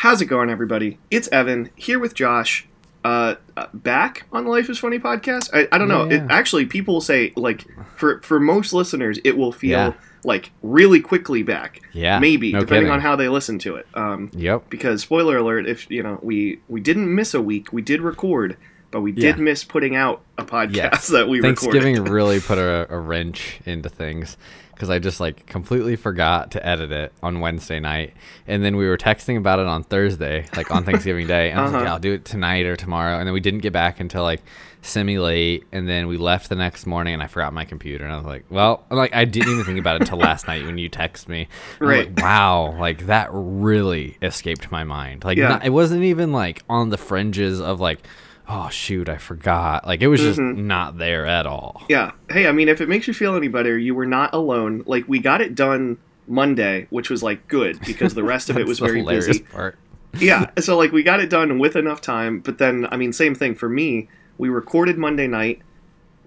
[0.00, 0.98] How's it going, everybody?
[1.10, 2.66] It's Evan here with Josh.
[3.04, 5.48] Uh, uh, back on the Life is Funny podcast.
[5.54, 6.04] I, I don't know.
[6.08, 6.24] Yeah.
[6.24, 7.64] It, actually, people say like
[7.96, 9.92] for for most listeners, it will feel Yeah.
[10.24, 11.80] like really quickly back.
[11.92, 12.92] Yeah, maybe no depending kidding.
[12.92, 13.86] on how they listen to it.
[13.94, 14.68] Um, Yep.
[14.70, 18.56] because spoiler alert, if you know we we didn't miss a week, we did record,
[18.90, 19.42] but we did Yeah.
[19.44, 21.06] miss putting out a podcast Yes.
[21.12, 22.12] that we Thanksgiving recorded.
[22.12, 24.36] really put a, a wrench into things
[24.76, 28.12] because I just like completely forgot to edit it on Wednesday night,
[28.46, 31.62] and then we were texting about it on Thursday, like on Thanksgiving Day, and I
[31.64, 31.84] was like, Uh-huh.
[31.86, 34.42] yeah, I'll do it tonight or tomorrow, and then we didn't get back until like
[34.82, 38.12] semi late, and then we left the next morning, and I forgot my computer, and
[38.12, 40.64] I was like, well, I'm like I didn't even think about it until last night
[40.64, 41.48] when you text me.
[41.80, 42.16] And I'm like, Right.
[42.18, 45.24] wow, like that really escaped my mind.
[45.24, 45.48] Like Yeah.
[45.48, 48.06] not, it wasn't even like on the fringes of like.
[48.48, 49.08] Oh shoot!
[49.08, 49.86] I forgot.
[49.86, 50.66] Like it was just Mm-hmm.
[50.66, 51.82] not there at all.
[51.88, 52.12] Yeah.
[52.30, 54.84] Hey, I mean, if it makes you feel any better, you were not alone.
[54.86, 58.66] Like we got it done Monday, which was like good because the rest of it
[58.68, 59.40] was very busy.
[59.40, 59.76] part.
[60.18, 60.50] yeah.
[60.60, 63.54] So like we got it done with enough time, but then I mean, same thing
[63.56, 64.08] for me.
[64.38, 65.62] We recorded Monday night.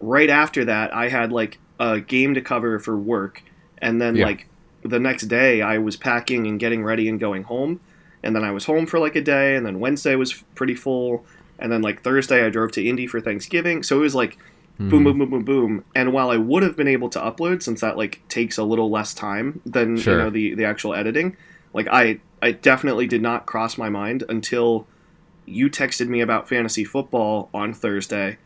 [0.02, 3.44] Right after that, I had like a game to cover for work,
[3.78, 4.26] and then Yeah.
[4.26, 4.48] like
[4.84, 7.80] the next day, I was packing and getting ready and going home,
[8.24, 11.26] and then I was home for like a day, and then Wednesday was pretty full,
[11.60, 14.38] and then like Thursday I drove to Indy for Thanksgiving, so it was like
[14.80, 14.90] Mm-hmm.
[14.92, 15.84] boom, boom, boom, boom, boom.
[15.94, 18.90] And while I would have been able to upload, since that like takes a little
[18.90, 20.14] less time than Sure.
[20.18, 21.36] you know the the actual editing,
[21.74, 24.88] like I I definitely did not cross my mind until
[25.46, 28.38] you texted me about fantasy football on Thursday,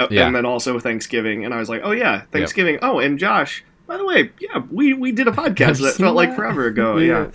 [0.00, 0.26] uh, Yeah.
[0.26, 2.80] and then also Thanksgiving, and I was like, oh yeah, Thanksgiving.
[2.82, 6.34] Oh, and Josh, by the way, yeah, we we did a podcast that felt like
[6.34, 6.96] forever ago.
[6.98, 7.26] Yeah.
[7.26, 7.30] yeah.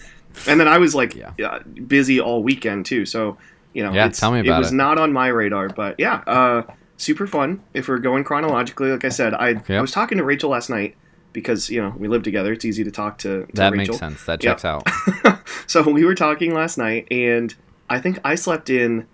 [0.52, 1.32] And then I was like Yeah.
[1.38, 3.38] yeah, busy all weekend too, so
[3.74, 4.76] you know, Yeah, tell me about it was it.
[4.76, 6.64] not on my radar, but yeah, uh,
[6.98, 7.62] super fun.
[7.74, 10.96] If we're going chronologically, like I said, I I was talking to Rachel last night
[11.34, 12.52] because you know we live together.
[12.54, 13.94] It's easy to talk to, to That Rachel.
[13.94, 14.26] makes sense.
[14.26, 14.88] That checks out.
[15.68, 17.54] so we were talking last night, and
[17.90, 19.08] I think I slept in.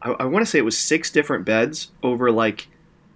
[0.00, 2.68] I, I want to say it was six different beds over like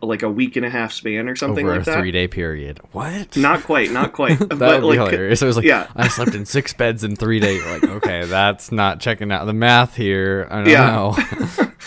[0.02, 1.80] like a week and a half span or something like that.
[1.80, 1.98] Over like a that.
[2.00, 2.80] three day period.
[2.92, 3.36] What?
[3.36, 4.38] Not quite, not quite.
[4.38, 5.40] that but would be like, hilarious.
[5.42, 5.88] It was like, yeah.
[5.96, 7.64] I slept in six beds in three days.
[7.64, 10.46] Like, okay, that's not checking out the math here.
[10.50, 10.90] I don't Yeah.
[10.90, 11.16] know.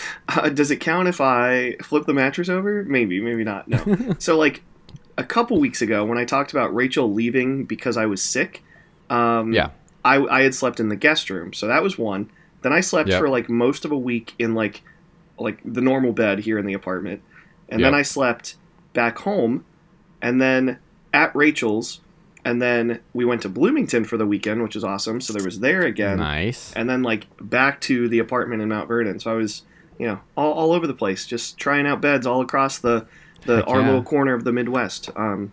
[0.28, 2.82] uh, does it count if I flip the mattress over?
[2.84, 3.68] Maybe, maybe not.
[3.68, 4.14] No.
[4.18, 4.62] so like
[5.16, 8.62] a couple weeks ago, when I talked about Rachel leaving because I was sick,
[9.08, 9.70] um, yeah.
[10.04, 12.30] I, I had slept in the guest room, so that was one.
[12.62, 13.20] Then I slept Yep.
[13.20, 14.82] for like most of a week in like
[15.38, 17.22] like the normal bed here in the apartment,
[17.70, 18.56] and then I slept
[18.92, 19.64] back home,
[20.20, 20.78] and then
[21.12, 22.00] at Rachel's,
[22.44, 25.20] and then we went to Bloomington for the weekend, which was awesome.
[25.20, 26.72] So there was there again, Nice.
[26.74, 29.20] and then like back to the apartment in Mount Vernon.
[29.20, 29.62] So I was
[29.98, 33.06] you know all, all over the place, just trying out beds all across the
[33.46, 33.86] the Heck our yeah.
[33.86, 35.10] little corner of the Midwest.
[35.16, 35.52] Um,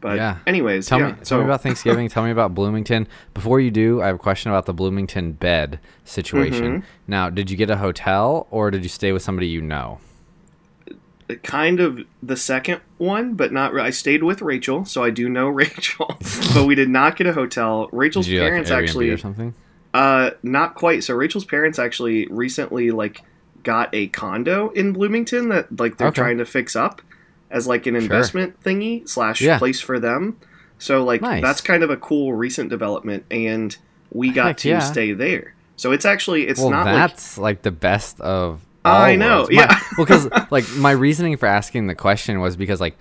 [0.00, 0.38] but Yeah.
[0.46, 2.08] anyways, Tell yeah, me, tell so- me about Thanksgiving.
[2.08, 3.06] tell me about Bloomington.
[3.34, 6.80] Before you do, I have a question about the Bloomington bed situation.
[6.80, 6.82] Mhm.
[7.06, 9.98] Now, did you get a hotel or did you stay with somebody you know?
[11.42, 13.76] Kind of the second one, but not.
[13.78, 16.16] I stayed with Rachel, so I do know Rachel,
[16.54, 17.88] but we did not get a hotel.
[17.92, 19.54] Rachel's you parents like actually, or something?
[19.94, 21.04] uh, not quite.
[21.04, 23.22] So Rachel's parents actually recently like
[23.62, 26.22] got a condo in Bloomington that like they're Okay.
[26.22, 27.00] trying to fix up
[27.50, 28.02] as like an Sure.
[28.02, 29.58] investment thingy slash Yeah.
[29.58, 30.36] place for them.
[30.78, 31.42] So like Nice.
[31.42, 33.76] that's kind of a cool recent development, and
[34.10, 34.78] we got Heck to yeah.
[34.80, 35.54] stay there.
[35.76, 38.60] So it's actually it's well, not like that's like, the best of.
[38.84, 39.50] I know, worlds.
[39.50, 39.80] My- yeah.
[39.96, 42.96] well, because like my reasoning for asking the question was because like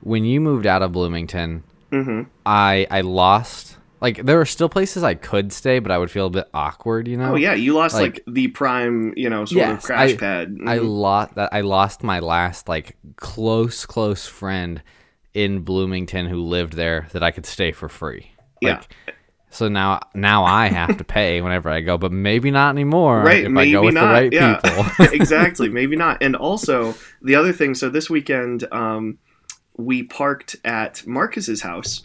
[0.00, 5.02] when you moved out of Bloomington, hmm I I lost like there were still places
[5.02, 7.32] I could stay, but I would feel a bit awkward, you know.
[7.32, 10.58] Oh yeah, you lost like, Like- the prime, you know, sort of crash I- pad.
[10.66, 10.88] I Mhm.
[10.98, 11.48] lost that.
[11.52, 14.82] I lost my last like close close friend
[15.34, 18.30] in Bloomington who lived there that I could stay for free.
[18.60, 18.80] Yeah.
[19.56, 23.22] So now now I have to pay whenever I go, but maybe not anymore.
[23.22, 24.84] right if maybe I go with not the right yeah people.
[25.12, 29.18] exactly maybe not and also the other thing so this weekend um
[29.78, 32.02] we parked at marcus's house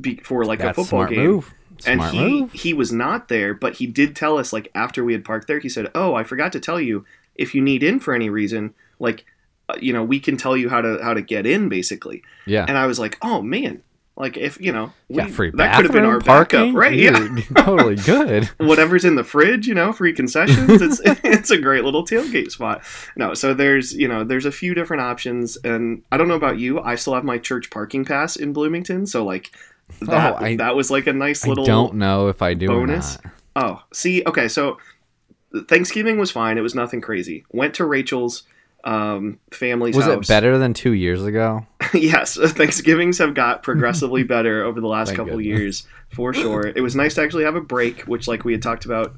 [0.00, 1.54] be- for like a football game move.
[1.86, 2.52] and he move.
[2.52, 5.58] he was not there but he did tell us like after we had parked there
[5.58, 7.04] he said oh i forgot to tell you
[7.34, 9.24] if you need in for any reason like
[9.68, 12.64] uh, you know we can tell you how to how to get in basically Yeah.
[12.68, 13.82] and i was like oh man
[14.20, 16.80] like if you know we, yeah, free that could have been our bathroom, parking, backup
[16.80, 18.44] right yeah totally good.
[18.58, 20.80] whatever's in the fridge, you know, free concessions.
[20.82, 22.82] It's it's a great little tailgate spot.
[23.16, 26.58] No, so there's you know there's a few different options, and I don't know about
[26.58, 29.50] you, I still have my church parking pass in Bloomington, so like
[30.02, 32.54] oh, that Oh, I- that was like a nice I little don't know if I
[32.54, 33.18] do bonus.
[33.56, 34.78] Oh, see, okay, so
[35.68, 36.58] Thanksgiving was fine.
[36.58, 37.44] It was nothing crazy.
[37.50, 38.44] Went to Rachel's
[38.84, 40.26] um, family's Was house.
[40.26, 41.66] it better than two years ago?
[41.94, 45.46] yes, Thanksgivings have got progressively better over the last couple goodness.
[45.46, 46.66] years, for sure.
[46.66, 49.14] It was nice to actually have a break, which, like we had talked about,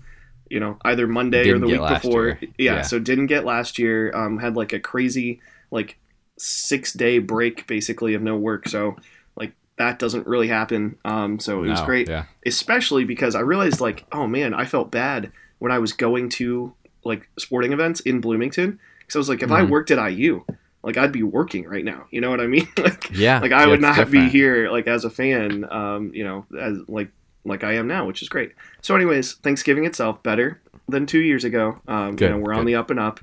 [0.50, 2.38] you know, either Monday or Didn't the week before.
[2.40, 2.82] Yeah, Yeah.
[2.82, 4.14] so didn't get last year.
[4.14, 5.96] Um, had like a crazy like
[6.38, 8.68] six day break basically of no work.
[8.68, 8.96] So
[9.36, 10.96] like that doesn't really happen.
[11.04, 12.24] Um, so it was No, great, Yeah.
[12.44, 16.74] especially because I realized like, oh man, I felt bad when I was going to
[17.04, 18.78] like sporting events in Bloomington.
[19.12, 19.68] Because I was like, if I Mhm.
[19.70, 20.42] worked at IU,
[20.82, 22.06] like I'd be working right now.
[22.10, 22.66] You know what I mean?
[22.78, 23.40] like Yeah.
[23.40, 26.78] like I yeah, would not be here like as a fan, um, you know, as
[26.88, 27.08] like
[27.44, 28.52] like I am now, which is great.
[28.82, 31.80] So, anyways, Thanksgiving itself better than two years ago.
[31.88, 33.20] Um, Good, you know, we're on the up and up.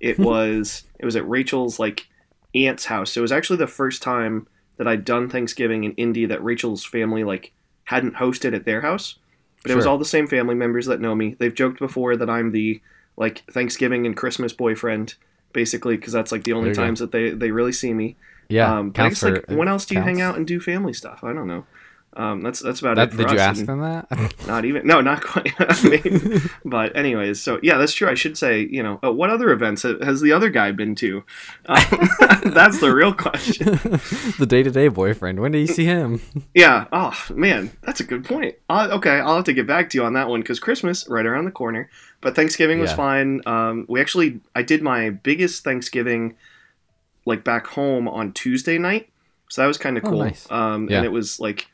[0.00, 2.06] It was it was at Rachel's like
[2.54, 3.12] aunt's house.
[3.12, 4.46] So it was actually the first time
[4.76, 7.52] that I'd done Thanksgiving in Indy that Rachel's family like
[7.84, 9.16] hadn't hosted at their house.
[9.62, 11.36] But it was all the same family members that know me.
[11.38, 12.80] They've joked before that I'm the
[13.16, 15.14] like Thanksgiving and Christmas boyfriend,
[15.52, 16.82] basically, because that's like the only you go.
[16.82, 18.16] times that they they really see me.
[18.48, 18.78] Yeah.
[18.78, 20.92] Um, I counts guess, like, for- when else do you hang out and do family
[20.92, 21.22] stuff?
[21.22, 21.64] I don't know.
[22.14, 23.12] Um, that's that's about That, it.
[23.12, 24.34] For did you ask and them that?
[24.48, 24.84] Not even.
[24.84, 25.52] No, not quite.
[26.64, 28.08] But anyways, so yeah, that's true.
[28.08, 30.96] I should say, you know, uh, what other events ha- has the other guy been
[30.96, 31.22] to?
[31.66, 31.76] Um,
[32.46, 33.78] that's the real question.
[34.40, 35.38] the day to day boyfriend.
[35.38, 36.20] When did you see him?
[36.52, 36.86] Yeah.
[36.90, 38.56] Oh man, that's a good point.
[38.68, 41.24] Uh, okay, I'll have to get back to you on that one because Christmas right
[41.24, 41.88] around the corner.
[42.20, 43.40] But Thanksgiving was fine.
[43.46, 46.36] Um, we actually, I did my biggest Thanksgiving,
[47.24, 49.08] like back home on Tuesday night,
[49.48, 50.18] so that was kind of Oh, cool.
[50.24, 50.46] nice.
[50.50, 50.98] Um, Yeah.
[50.98, 51.68] and it was like,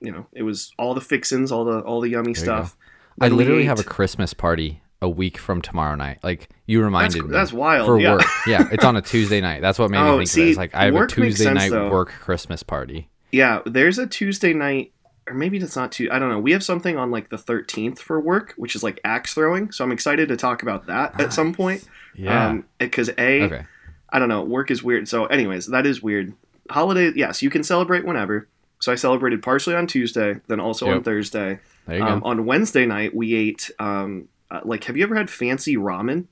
[0.00, 2.76] you know, it was all the fixins, all the all the yummy There stuff.
[3.20, 6.18] I literally have a Christmas party a week from tomorrow night.
[6.22, 7.30] Like you That's, reminded me.
[7.32, 7.86] that's wild.
[7.86, 8.12] for yeah.
[8.16, 8.22] work.
[8.46, 9.62] Yeah, it's on a Tuesday night.
[9.62, 10.50] That's what made Oh, me think see, of it.
[10.50, 11.90] It's like I have a Tuesday sense, night though.
[11.90, 13.08] work Christmas party.
[13.32, 14.92] Yeah, there's a Tuesday night,
[15.28, 16.08] or maybe it's not too.
[16.10, 16.38] I don't know.
[16.38, 19.72] We have something on like the 13th for work, which is like axe throwing.
[19.72, 21.84] So I'm excited to talk about that at some point.
[22.14, 22.58] Yeah.
[22.78, 23.64] Because a, okay.
[24.10, 25.08] I don't know, work is weird.
[25.08, 26.32] So, anyways, that is weird.
[26.70, 28.48] Holiday, yes, you can celebrate whenever.
[28.80, 31.58] So I celebrated partially on Tuesday, then also on Thursday.
[31.86, 32.26] There you Um, go.
[32.26, 33.70] on Wednesday night, we ate.
[33.78, 36.26] Um, uh, like, have you ever had fancy ramen?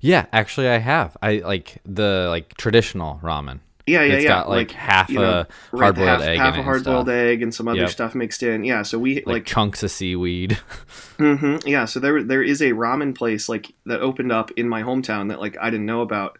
[0.00, 1.16] Yeah, actually, I have.
[1.22, 3.60] I like the like traditional ramen.
[3.88, 4.28] Yeah, yeah, It's yeah.
[4.30, 7.08] got like, half you know, a hard boiled half, egg half a hard and boiled
[7.08, 7.90] egg and some other Yep.
[7.90, 8.64] stuff mixed in.
[8.64, 10.58] Yeah, so we Like, like chunks of seaweed.
[11.18, 14.82] mm-hmm, Yeah, so there there is a ramen place like that opened up in my
[14.82, 16.38] hometown that like I didn't know about,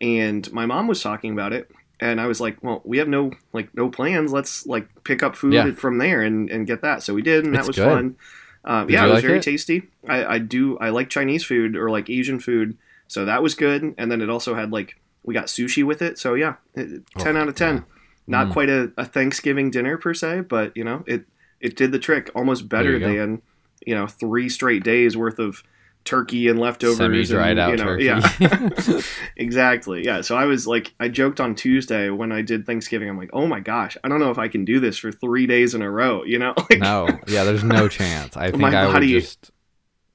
[0.00, 1.70] and my mom was talking about it,
[2.00, 4.32] and I was like, well, we have no like no plans.
[4.32, 5.70] Let's like pick up food Yeah.
[5.72, 7.02] from there and and get that.
[7.02, 7.86] So we did, and that was good.
[7.88, 8.16] fun.
[8.64, 9.42] Um, yeah, it was like very it?
[9.42, 9.82] tasty.
[10.06, 12.76] I, I do I like Chinese food or like Asian food,
[13.08, 13.94] so that was good.
[13.96, 16.18] And then it also had like we got sushi with it.
[16.18, 17.76] So yeah, it- ten Oh, out of ten.
[17.76, 17.82] yeah.
[18.26, 18.52] Not Mm.
[18.52, 21.24] quite a, a Thanksgiving dinner per se, but you know it
[21.60, 23.06] it did the trick almost better you go.
[23.16, 23.42] than
[23.86, 25.62] you know three straight days worth of
[26.04, 28.04] turkey and leftovers Semi-dried and, out you know, turkey.
[28.04, 29.00] yeah
[29.36, 33.18] exactly yeah so i was like i joked on tuesday when i did thanksgiving i'm
[33.18, 35.74] like oh my gosh i don't know if i can do this for three days
[35.74, 38.34] in a row you know like no, yeah, there's no chance.
[38.36, 39.50] I think My I would body- just.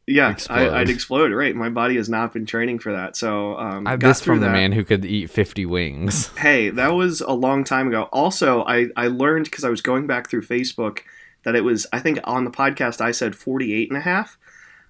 [0.07, 0.69] Yeah explode.
[0.69, 3.97] I, i'd explode right my body has not been training for that so um I,
[3.97, 4.51] got from the that.
[4.51, 6.27] man who could eat 50 wings.
[6.37, 10.05] hey that was a long time ago also i i learned because i was going
[10.05, 10.99] back through facebook
[11.43, 14.37] that it was i think on the podcast i said 48 and a half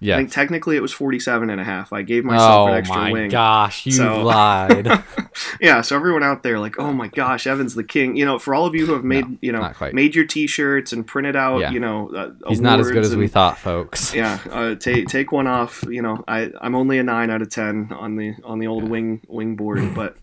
[0.06, 0.16] i Yeah.
[0.18, 3.02] think technically it was 47 and a half i gave myself Oh an extra wing.
[3.06, 5.02] Oh my wing gosh, you So- lied.
[5.60, 8.54] yeah so everyone out there like oh my gosh evan's the king you know for
[8.54, 11.58] all of you who have made No, you know made your t-shirts and printed out
[11.60, 11.70] Yeah.
[11.72, 14.14] you know uh, He's not as good as we thought, folks.
[14.20, 17.50] yeah uh, take take one off you know i i'm only a 9 out of
[17.50, 18.90] 10 on the on the old Yeah.
[18.90, 20.16] wing wing board but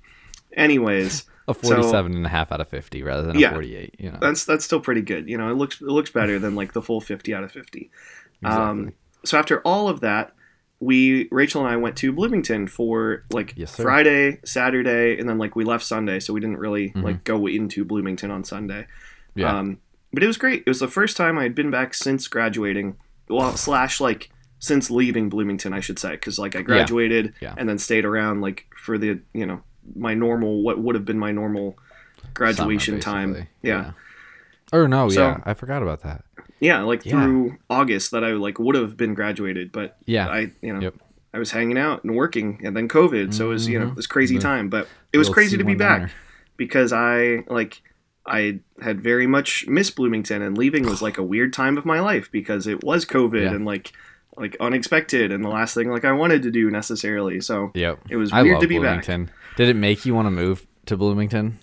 [0.55, 3.51] anyways A 47 and a half out of 50 rather than a Yeah.
[3.51, 4.17] 48, you know.
[4.21, 6.81] that's that's still pretty good you know it looks it looks better than like the
[6.81, 7.89] full 50 out of 50
[8.41, 8.61] Exactly.
[8.69, 8.93] um
[9.25, 10.33] so after all of that
[10.79, 15.55] we rachel and i went to bloomington for like Yes, friday saturday and then like
[15.55, 17.03] we left sunday so we didn't really Mhm.
[17.03, 18.87] like go into bloomington on sunday
[19.35, 19.57] yeah.
[19.59, 19.77] um
[20.11, 22.95] but it was great it was the first time i had been back since graduating
[23.29, 27.53] well slash like since leaving bloomington i should say because like i graduated Yeah.
[27.57, 29.61] and then stayed around like for the you know
[29.95, 31.77] my normal what would have been my normal
[32.33, 33.49] graduation Summer, time basically.
[33.61, 33.91] yeah.
[34.71, 35.37] Or no, So- yeah.
[35.45, 36.23] I forgot about that.
[36.60, 37.24] Yeah, like Yeah.
[37.24, 40.27] through August that I like would have been graduated, but Yeah.
[40.27, 40.95] I you know Yep.
[41.33, 43.95] I was hanging out and working, and then COVID, so it was you know Mhm.
[43.95, 44.69] this crazy The time.
[44.69, 46.12] But it was crazy to be back
[46.57, 47.81] because I like
[48.25, 52.00] I had very much missed Bloomington, and leaving was like a weird time of my
[52.00, 53.53] life because it was COVID Yeah.
[53.55, 53.91] and like
[54.38, 57.39] like unexpected and the last thing like I wanted to do necessarily.
[57.41, 58.00] So Yep.
[58.10, 59.05] it was weird to be back.
[59.05, 61.60] Did it make you want to move to Bloomington?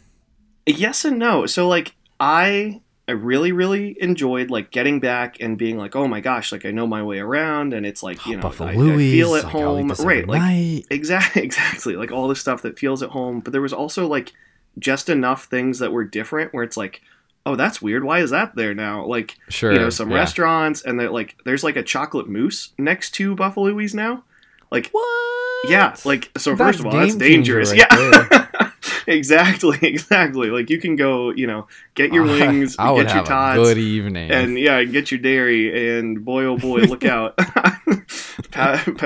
[0.66, 1.47] Yes and no.
[1.47, 6.20] So like I I really really enjoyed like getting back and being like, oh my
[6.20, 8.96] gosh, like I know my way around, and it's like you know Buffalo I, I
[8.96, 10.28] feel at like, home, right?
[10.28, 13.40] Like exactly exactly like all the stuff that feels at home.
[13.40, 14.32] But there was also like
[14.78, 17.02] just enough things that were different where it's like,
[17.44, 18.04] oh, that's weird.
[18.04, 19.04] Why is that there now?
[19.04, 19.72] Like, Sure.
[19.72, 20.18] you know, some yeah.
[20.18, 24.22] restaurants, and they're like, there's like a chocolate mousse next to Buffalo Louie's now.
[24.70, 25.70] Like, What?
[25.70, 26.54] yeah, like so.
[26.54, 27.70] That's First of all, that's dangerous.
[27.72, 28.70] right yeah,
[29.08, 30.48] exactly, exactly.
[30.50, 33.58] Like you can go, you know, get your wings, I get your have a tots,
[33.58, 34.30] good evening.
[34.30, 35.98] and yeah, get your dairy.
[35.98, 37.34] And boy, oh boy, look out!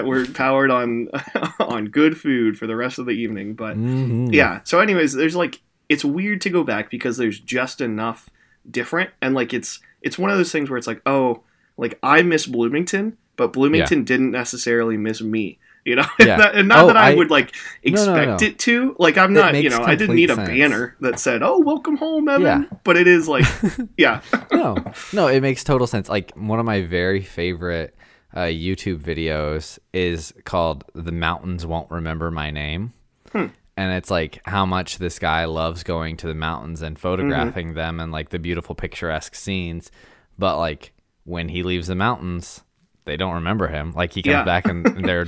[0.04, 1.08] We're powered on
[1.58, 3.54] on good food for the rest of the evening.
[3.54, 4.32] But Mhm.
[4.32, 4.60] yeah.
[4.64, 8.30] So, anyways, there's like it's weird to go back because there's just enough
[8.70, 11.42] different, and like it's it's one of those things where it's like, oh,
[11.76, 15.58] like I miss Bloomington, but Bloomington didn't necessarily miss me.
[15.84, 16.36] You know, Yeah.
[16.36, 18.46] Not- and not Oh, that I, I- would like No, no, expect no.
[18.46, 18.96] it to.
[18.98, 20.48] Like I'm not, you know, I didn't need a sense.
[20.48, 22.78] banner that said, "Oh, welcome home, Evan." Yeah.
[22.84, 23.44] But it is like,
[23.98, 24.22] yeah,
[24.52, 24.76] no,
[25.12, 26.08] no, it makes total sense.
[26.08, 27.94] Like one of my very favorite
[28.32, 32.94] uh, YouTube videos is called "The Mountains Won't Remember My Name,"
[33.32, 33.48] Hmm.
[33.76, 38.00] and it's like how much this guy loves going to the mountains and photographing them
[38.00, 39.90] and like the beautiful picturesque scenes,
[40.38, 42.62] but like when he leaves the mountains,
[43.04, 43.92] they don't remember him.
[43.92, 44.44] Like he comes Yeah.
[44.44, 45.26] back and, and they're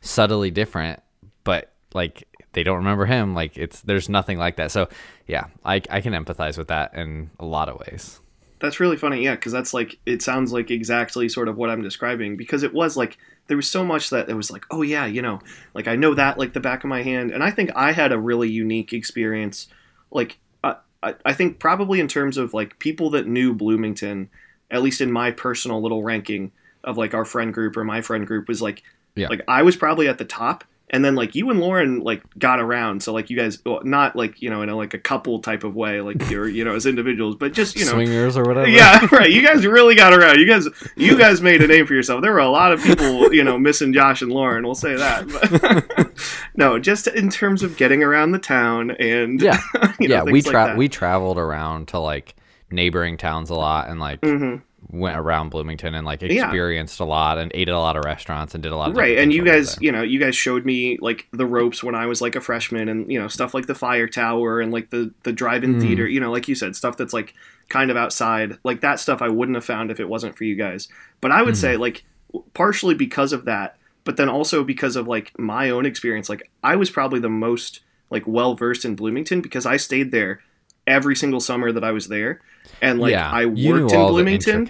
[0.00, 1.00] subtly different,
[1.44, 3.34] but like they don't remember him.
[3.34, 4.70] Like it's there's nothing like that.
[4.70, 4.88] So
[5.26, 8.20] yeah, I I can empathize with that in a lot of ways.
[8.58, 9.22] that's really funny.
[9.22, 12.72] Yeah, because that's like it sounds like exactly sort of what I'm describing because it
[12.72, 13.18] was like
[13.48, 15.40] there was so much that it was like, oh yeah, you know,
[15.74, 18.10] like I know that like the back of my hand, and I think I had
[18.12, 19.68] a really unique experience.
[20.10, 24.30] Like I, I I think probably in terms of like people that knew Bloomington,
[24.70, 26.52] at least in my personal little ranking
[26.86, 28.82] of like our friend group or my friend group was like,
[29.14, 29.28] Yeah.
[29.28, 30.64] like I was probably at the top.
[30.88, 34.14] And then like you and Lauren like got around, so like you guys well, not
[34.14, 36.76] like you know in a like a couple type of way, like you're you know
[36.76, 38.68] as individuals, but just you know swingers or whatever.
[38.68, 39.28] yeah, right.
[39.28, 40.38] You guys really got around.
[40.38, 42.22] You guys, you guys made a name for yourself.
[42.22, 44.64] There were a lot of people, you know, missing Josh and Lauren.
[44.64, 45.26] We'll say that.
[45.26, 46.12] But
[46.56, 49.58] no, just in terms of getting around the town and yeah,
[49.98, 50.22] you know, yeah.
[50.22, 52.36] We things like we traveled around to like
[52.70, 54.62] neighboring towns a lot and like Mhm.
[54.90, 56.44] Went around Bloomington and like Yeah.
[56.44, 58.96] experienced a lot and ate at a lot of restaurants and did a lot of
[58.96, 59.18] right.
[59.18, 61.82] And you while we were guys, you know, you guys showed me like the ropes
[61.82, 64.72] when I was like a freshman, and you know stuff like the fire tower and
[64.72, 65.80] like the the drive-in Mhm.
[65.80, 66.06] theater.
[66.08, 67.34] You know, like you said, stuff that's like
[67.68, 68.58] kind of outside.
[68.64, 70.88] Like that stuff I wouldn't have found if it wasn't for you guys.
[71.20, 71.58] But I would Mhm.
[71.58, 72.04] say like
[72.54, 76.28] partially because of that, but then also because of like my own experience.
[76.28, 80.40] Like I was probably the most like well versed in Bloomington because I stayed there
[80.86, 82.40] every single summer that I was there,
[82.82, 83.58] and like yeah, I worked
[83.92, 84.68] in Bloomington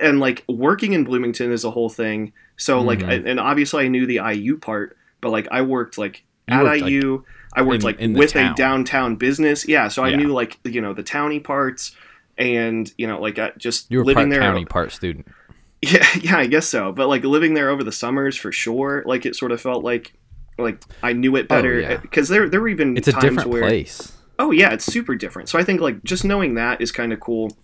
[0.00, 2.32] and like working in Bloomington is a whole thing.
[2.56, 3.08] So like, Mhm.
[3.08, 6.64] I, and obviously I knew the IU part, but like I worked like You at
[6.64, 7.24] worked, like, IU.
[7.54, 9.66] I worked in- like in with a downtown business.
[9.68, 10.16] Yeah, so I Yeah.
[10.16, 11.94] knew like you know the towny parts,
[12.38, 14.40] and you know like I just You were living part there.
[14.40, 15.26] county, part student.
[15.84, 16.92] Yeah, yeah, I guess so.
[16.92, 20.12] But like living there over the summers for sure, like it sort of felt like
[20.56, 21.96] like I knew it Oh, better yeah.
[21.96, 24.12] because there there were even It's a different where place.
[24.42, 25.48] Oh yeah it's super different.
[25.48, 27.56] So i think like just knowing that is kind of cool.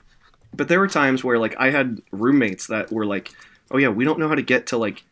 [0.54, 3.30] But there were times where like i had roommates that were like
[3.70, 5.04] oh yeah we don't know how to get to like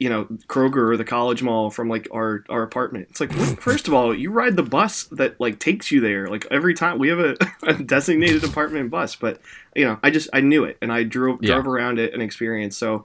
[0.00, 3.06] you know kroger or the college mall from like our our apartment.
[3.10, 6.26] It's like first of all you ride the bus that like takes you there.
[6.28, 9.14] Like every time we have a, a designated apartment bus.
[9.16, 9.40] But
[9.76, 11.54] you know i just i knew it and i drove Yeah.
[11.54, 13.04] drove around it and experienced so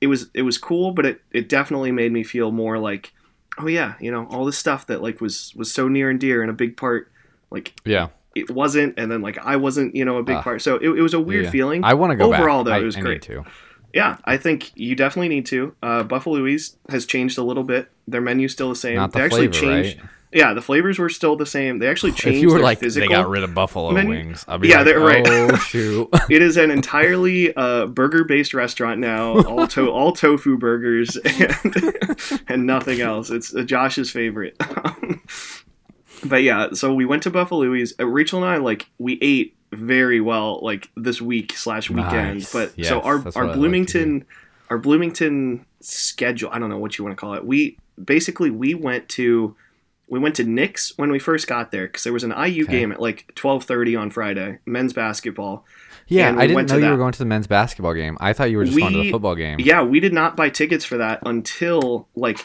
[0.00, 3.12] it was it was cool but it it definitely made me feel more like
[3.58, 6.42] oh yeah you know all this stuff that like was was so near and dear
[6.42, 7.10] and a big part
[7.54, 10.42] like Yeah, it wasn't and then like i wasn't you know a big Ah.
[10.42, 11.50] part so it, it was a weird yeah.
[11.50, 12.40] feeling I want to go back.
[12.40, 13.12] Overall, though, I, it was I great.
[13.28, 13.44] Need to.
[13.94, 17.88] yeah i think you definitely need to uh, buffalo louie's has changed a little bit
[18.08, 20.10] their menu's still the same Not the they actually flavor, changed right?
[20.32, 23.06] yeah the flavors were still the same they actually changed If you were like they
[23.06, 24.10] got rid of buffalo menu.
[24.10, 25.24] wings, I'd be Yeah, like, they're right.
[25.28, 26.08] oh shoot.
[26.28, 32.66] it is an entirely uh, burger-based restaurant now, all to- all tofu burgers and, and
[32.66, 33.30] nothing else.
[33.30, 34.56] It's uh, Josh's favorite.
[36.24, 37.94] But yeah, so we went to Buffalo Louie's.
[37.98, 42.40] Uh, Rachel and I like we ate very well like this week slash weekend.
[42.40, 42.52] Nice.
[42.52, 44.24] But Yes, so our our I like Bloomington
[44.70, 46.50] our Bloomington schedule.
[46.52, 47.44] I don't know what you want to call it.
[47.44, 49.56] We basically we went to
[50.08, 52.72] we went to Nick's when we first got there because there was an IU Okay.
[52.80, 55.64] game at like twelve thirty on Friday, men's basketball.
[56.06, 56.90] Yeah, And I didn't know you that.
[56.90, 58.18] were going to the men's basketball game.
[58.20, 59.58] I thought you were just going to the football game.
[59.58, 62.38] Yeah, we did not buy tickets for that until like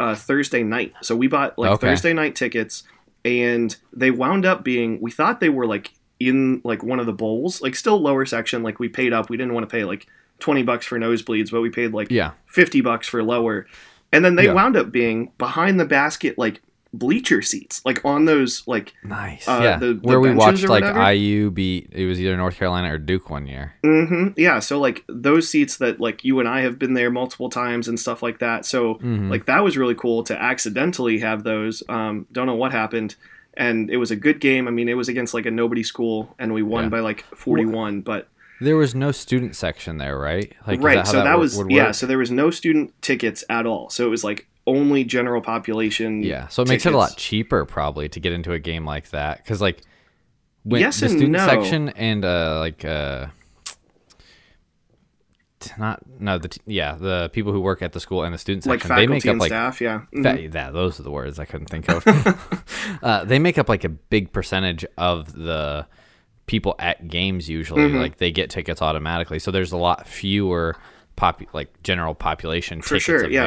[0.00, 0.92] uh, Thursday night.
[1.02, 1.86] So we bought like Okay.
[1.86, 2.82] Thursday night tickets,
[3.26, 5.00] and they wound up being.
[5.00, 8.62] We thought they were like in like one of the bowls, like still lower section.
[8.62, 9.28] Like we paid up.
[9.28, 10.06] We didn't want to pay like
[10.38, 12.32] twenty bucks for nosebleeds, but we paid like Yeah.
[12.46, 13.66] fifty bucks for lower.
[14.12, 14.52] And then they Yeah.
[14.54, 16.62] wound up being behind the basket, like
[16.98, 19.46] bleacher seats, like on those like Nice.
[19.48, 19.76] Uh, yeah.
[19.78, 21.12] the- the Where we benches watched or like whatever?
[21.12, 23.74] IU beat it was either North Carolina or Duke one year.
[23.84, 24.28] Mm-hmm.
[24.36, 24.58] yeah.
[24.60, 27.98] So like those seats that like you and I have been there multiple times and
[27.98, 28.64] stuff like that.
[28.66, 29.30] So Mhm.
[29.30, 33.16] like that was really cool to accidentally have those um don't know what happened
[33.58, 34.68] and it was a good game.
[34.68, 36.90] I mean, it was against like a nobody school, and we won Yeah.
[36.90, 38.02] by like forty-one.
[38.02, 38.28] But
[38.60, 40.52] There was no student section there, right?
[40.66, 41.90] Like, right, how so that, wo- was would yeah.
[41.92, 43.88] So there was no student tickets at all.
[43.88, 46.22] So it was like only general population.
[46.22, 49.10] Yeah, so it makes it a lot cheaper probably to get into a game like
[49.10, 49.80] that because like
[50.64, 51.46] when Yes the student no.
[51.46, 53.26] section and uh like uh
[55.78, 58.80] not no the yeah the people who work at the school and the student like
[58.82, 59.80] section they make up like staff.
[59.80, 60.22] Yeah, Mhm.
[60.22, 62.04] that, that those are the words I couldn't think of.
[63.02, 65.86] uh, they make up like a big percentage of the
[66.46, 67.82] people at games usually.
[67.82, 67.98] Mm-hmm.
[67.98, 70.76] Like they get tickets automatically, so there's a lot fewer
[71.16, 73.44] pop like general population For tickets sure, yeah.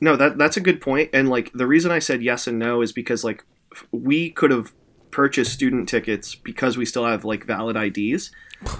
[0.00, 1.10] No, that that's a good point.
[1.12, 4.50] And like the reason I said yes and no is because like f- we could
[4.50, 4.72] have
[5.10, 8.30] purchased student tickets because we still have like valid IDs.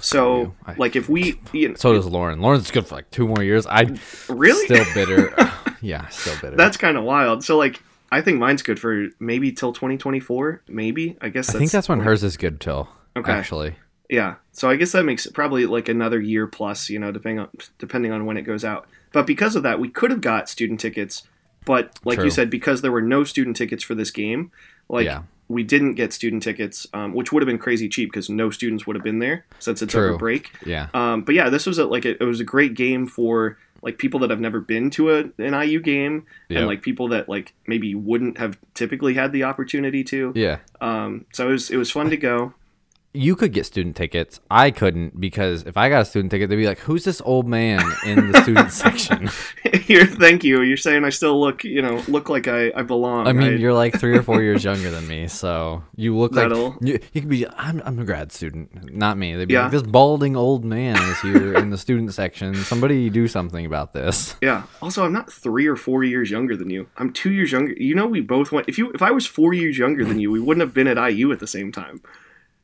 [0.00, 2.40] So I- like if we you know, So does Lauren.
[2.40, 3.66] Lauren's good for like two more years.
[3.66, 3.96] I
[4.28, 5.34] really still bitter.
[5.80, 6.56] yeah, still bitter.
[6.56, 7.44] that's kind of wild.
[7.44, 7.82] So like
[8.12, 10.62] I think mine's good for maybe till 2024.
[10.68, 12.88] Maybe I guess I think that's when hers is good till.
[13.16, 13.32] Okay.
[13.32, 13.76] Actually,
[14.10, 14.34] Yeah.
[14.52, 17.48] So I guess that makes it probably like another year plus, you know, depending on
[17.78, 18.86] depending on when it goes out.
[19.16, 21.22] But because of that, we could have got student tickets,
[21.64, 22.26] but like True.
[22.26, 24.52] you said, because there were no student tickets for this game,
[24.90, 25.22] like Yeah.
[25.48, 28.86] we didn't get student tickets, um, which would have been crazy cheap because no students
[28.86, 30.18] would have been there since it's over True.
[30.18, 30.50] break.
[30.66, 30.88] yeah.
[30.92, 33.96] Um, but yeah, this was a, like a, it was a great game for like
[33.96, 36.58] people that have never been to a, an IU game Yep.
[36.58, 40.32] and like people that like maybe wouldn't have typically had the opportunity to.
[40.34, 40.58] Yeah.
[40.82, 42.52] Um, so it was it was fun to go.
[43.16, 44.40] You could get student tickets.
[44.50, 47.48] I couldn't because if I got a student ticket, they'd be like, "Who's this old
[47.48, 49.30] man in the student section?"
[49.86, 50.62] You're, thank you.
[50.62, 53.26] You're saying I still look, you know, look like I, I belong.
[53.26, 53.58] I mean, right?
[53.58, 57.20] you're like three or four years younger than me, so you look like you, you
[57.20, 57.46] could be.
[57.48, 59.34] I'm, I'm a grad student, not me.
[59.34, 59.62] They'd be Yeah.
[59.64, 62.54] like, "This balding old man is here in the student section.
[62.54, 64.64] Somebody do something about this." yeah.
[64.82, 66.86] Also, I'm not three or four years younger than you.
[66.96, 67.72] I'm two years younger.
[67.74, 68.68] You know, we both went.
[68.68, 70.96] If you, if I was four years younger than you, we wouldn't have been at
[71.10, 72.02] IU at the same time.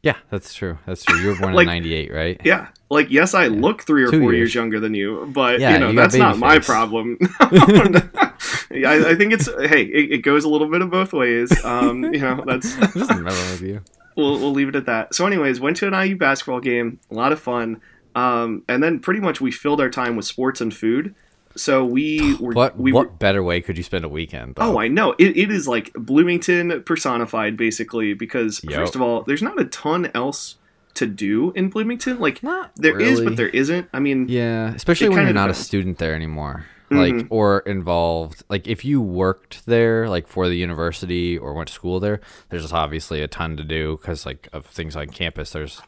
[0.02, 0.78] Yeah, that's true.
[0.84, 1.18] That's true.
[1.20, 2.40] You were born Like- in '98, right?
[2.44, 2.68] Yeah.
[2.90, 4.38] Like, yes, I look three or Two four years.
[4.50, 4.54] years.
[4.54, 7.16] younger than you, but Yeah, you know you that's not baby my problem.
[7.40, 11.52] I, I think it's hey, it, it goes a little bit of both ways.
[11.64, 13.80] Um, you know, that's messing with you.
[14.16, 15.14] we'll, we'll leave it at that.
[15.14, 17.80] So, anyways, went to an IU basketball game, a lot of fun,
[18.14, 21.14] um, and then pretty much we filled our time with sports and food.
[21.56, 23.12] So we were What we what were.
[23.12, 24.54] better way could you spend a weekend?
[24.58, 24.78] Oh.
[24.78, 25.12] I know.
[25.18, 28.74] It, it is like Bloomington personified, basically, because Yep.
[28.74, 30.56] first of all, there's not a ton else
[30.94, 32.18] to do in Bloomington.
[32.18, 33.24] Like Not there is, really.
[33.24, 33.88] but there isn't.
[33.92, 36.66] I mean, Yeah, especially when you're not a student there anymore.
[36.90, 37.16] Mhm.
[37.20, 38.42] Like or involved.
[38.50, 42.70] Like if you worked there like for the university or went to school there, there's
[42.72, 45.80] obviously a ton to do cuz like of things on campus there's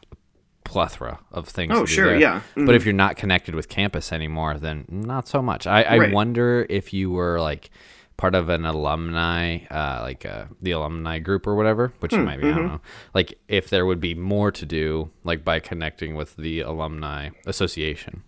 [0.65, 2.19] plethora of things Oh, to do sure, there.
[2.19, 2.41] yeah.
[2.55, 5.65] But if you're not connected with campus anymore, then not so much.
[5.65, 6.11] I, I Right.
[6.13, 7.69] wonder if you were like
[8.17, 12.39] part of an alumni, uh, like uh, the alumni group or whatever, which you might
[12.41, 12.57] be, I mm-hmm.
[12.59, 12.81] don't know.
[13.13, 18.23] Like if there would be more to do, like by connecting with the alumni association.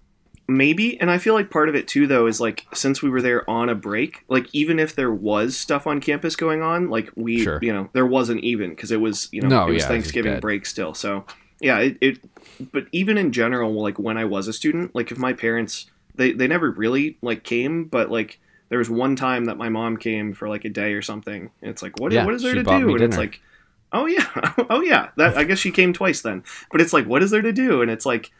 [0.49, 3.21] maybe and i feel like part of it too though is like since we were
[3.21, 7.11] there on a break like even if there was stuff on campus going on like
[7.17, 7.59] we Sure.
[7.61, 9.73] you know there wasn't even because it was you know No, it was yeah, it
[9.73, 11.25] was just thanksgiving break still so
[11.59, 12.19] yeah it, it
[12.71, 16.31] but even in general like when i was a student like if my parents they
[16.31, 18.39] they never really like came but like
[18.69, 21.71] there was one time that my mom came for like a day or something and
[21.71, 22.93] it's like what, Yeah, what is there to do?
[22.95, 23.39] and it's like
[23.93, 24.25] oh yeah
[24.69, 26.43] oh yeah that i guess she came twice then.
[26.71, 27.81] But it's like what is there to do?
[27.81, 28.31] And it's like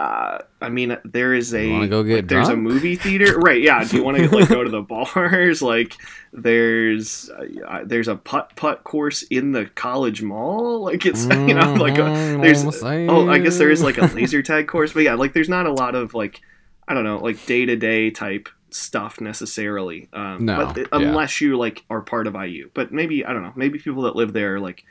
[0.00, 3.60] uh, I mean, there is a go get like, there's a movie theater, right?
[3.60, 3.84] Yeah.
[3.84, 5.60] Do you want to like go to the bars?
[5.70, 5.94] Like,
[6.32, 10.80] there's uh, there's a putt putt course in the college mall.
[10.84, 14.06] Like, it's you know like a, Mhm, there's oh, I guess there is like a
[14.06, 16.40] laser tag course, but yeah, like there's not a lot of like
[16.88, 20.08] I don't know like day to day type stuff necessarily.
[20.14, 20.84] Um, No, but yeah.
[20.92, 23.52] unless you like are part of IU, but maybe I don't know.
[23.54, 24.82] Maybe people that live there are like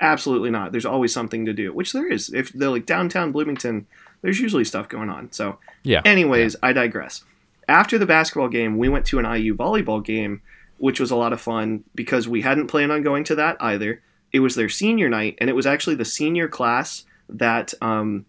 [0.00, 0.72] absolutely not.
[0.72, 2.32] There's always something to do, which there is.
[2.34, 3.86] If they're like downtown Bloomington,
[4.22, 5.30] there's usually stuff going on.
[5.32, 6.02] So, Yeah.
[6.04, 7.24] anyways, I digress.
[7.68, 10.40] After the basketball game, we went to an IU volleyball game,
[10.78, 14.00] which was a lot of fun because we hadn't planned on going to that either.
[14.32, 18.24] It was their senior night, and it was actually the senior class that, um,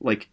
[0.00, 0.28] like,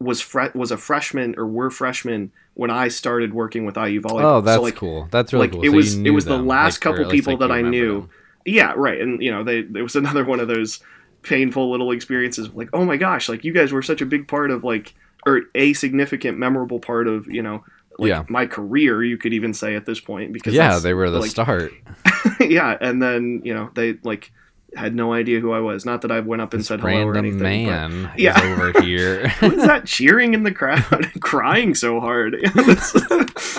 [0.00, 4.22] was fre- was a freshman or were freshmen when I started working with IU volleyball.
[4.36, 5.08] Oh, that's so, like, cool.
[5.10, 5.62] That's really like, cool.
[5.64, 8.00] it So was- it was the last like, couple people like, that I knew.
[8.02, 8.10] them.
[8.44, 9.00] Yeah, right.
[9.00, 10.80] And you know, they it was another one of those
[11.28, 12.48] painful little experiences.
[12.54, 14.94] Like, oh my gosh, like you guys were such a big part of like,
[15.26, 17.64] or a significant, memorable part of you know,
[17.98, 18.24] like Yeah.
[18.28, 19.02] my career.
[19.04, 21.72] You could even say at this point because Yeah, they were the like, start.
[22.40, 24.32] yeah, and then you know they like
[24.76, 25.86] had no idea who I was.
[25.86, 27.38] Not that I went up and This said hello or anything.
[27.38, 28.38] but- man Yeah.
[28.38, 29.26] is over here.
[29.40, 32.36] Who is that cheering in the crowd, crying so hard?
[32.54, 32.92] that's,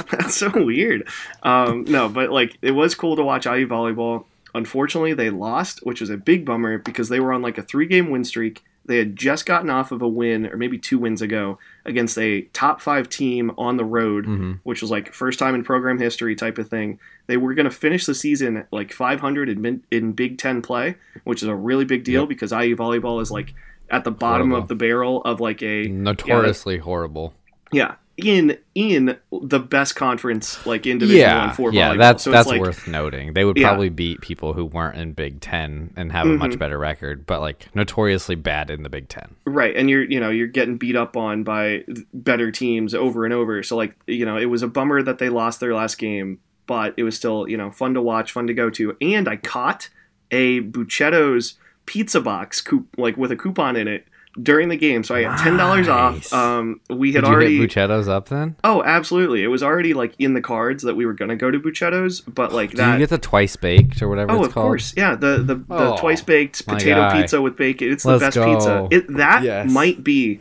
[0.05, 1.07] that's so weird.
[1.41, 4.25] Um, no, but like it was cool to watch IU volleyball.
[4.53, 7.85] Unfortunately, they lost, which was a big bummer because they were on like a three
[7.87, 8.63] game win streak.
[8.85, 12.41] They had just gotten off of a win, or maybe two wins ago, against a
[12.53, 16.35] top five team on the road, hmm which was like first time in program history
[16.35, 16.99] type of thing.
[17.27, 21.43] They were going to finish the season like 500 in, in Big Ten play, which
[21.43, 22.29] is a really big deal Yep.
[22.29, 23.53] because IU volleyball is like
[23.91, 24.63] at the bottom Horrible.
[24.63, 27.33] of the barrel of like a Notoriously horrible.
[27.71, 31.97] yeah in in the best conference like in Division Yeah, One for yeah, volleyball.
[31.97, 33.33] that's so that's like, worth noting.
[33.33, 33.67] They would Yeah.
[33.69, 36.59] probably beat people who weren't in Big Ten and have a much Mhm.
[36.59, 39.35] better record, but like notoriously bad in the Big Ten.
[39.45, 43.33] Right, and you're you know you're getting beat up on by better teams over and
[43.33, 43.63] over.
[43.63, 46.93] So like you know it was a bummer that they lost their last game, but
[46.97, 48.95] it was still you know fun to watch, fun to go to.
[49.01, 49.89] And I caught
[50.31, 51.55] a Bucceto's
[51.85, 54.05] pizza box coup- like with a coupon in it
[54.41, 56.31] during the game, so I got ten dollars Nice.
[56.31, 56.33] off.
[56.33, 58.55] Um, we had Did you already hit Buccetos up then?
[58.63, 61.59] oh absolutely, it was already like in the cards that we were gonna go to
[61.59, 62.93] Bucceto's, but like Did that.
[62.93, 64.65] you get the twice baked or whatever Oh, it's of called?
[64.65, 65.15] course, yeah.
[65.15, 67.21] The the, the Oh, twice baked potato guy.
[67.21, 67.91] pizza with bacon.
[67.91, 68.53] It's Let's the best go.
[68.55, 68.87] pizza.
[68.91, 69.71] It, that Yes.
[69.71, 70.39] might be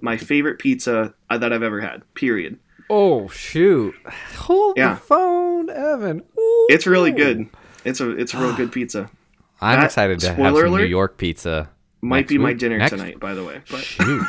[0.00, 2.02] my favorite pizza uh, that I've ever had.
[2.14, 2.58] Period.
[2.88, 3.94] Oh shoot!
[4.36, 4.94] Hold Yeah.
[4.94, 6.22] the phone, Evan.
[6.38, 6.66] Ooh.
[6.70, 7.46] It's really good.
[7.84, 9.10] It's a it's a real good pizza.
[9.60, 10.84] I'm That- excited to have spoiler some New?
[10.84, 11.68] York pizza.
[12.02, 13.60] Might be my dinner Next- tonight, by the way.
[13.70, 14.24] But Shoot!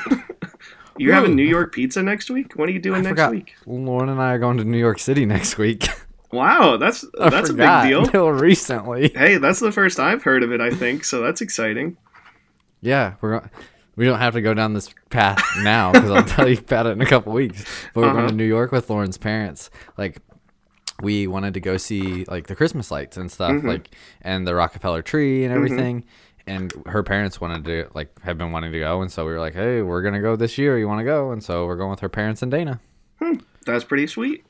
[0.98, 2.54] you're having New York pizza next week.
[2.56, 3.32] What are you doing I next forgot.
[3.32, 3.56] week?
[3.66, 5.88] Lauren and I are going to New York City next week.
[6.34, 8.04] Wow, that's I that's a big deal.
[8.06, 9.10] Until recently.
[9.14, 10.62] Hey, that's the first I've heard of it.
[10.62, 11.20] I think so.
[11.22, 11.98] That's exciting.
[12.80, 13.50] Yeah, we're going.
[13.98, 16.92] We don't have to go down this path now because I'll tell you about it
[16.92, 17.66] in a couple weeks.
[17.94, 18.28] But we're going Uh-huh.
[18.30, 19.70] to New York with Lauren's parents.
[19.98, 20.20] Like,
[21.02, 23.64] we wanted to go see like the Christmas lights and stuff, Mhm.
[23.66, 23.90] like
[24.22, 26.06] and the Rockefeller tree and everything.
[26.48, 29.40] And her parents wanted to like have been wanting to go, and so we were
[29.40, 30.78] like, "Hey, we're gonna go this year.
[30.78, 32.80] You want to go?" And so we're going with her parents and Dana.
[33.20, 33.36] Hmm.
[33.66, 34.44] That's pretty sweet.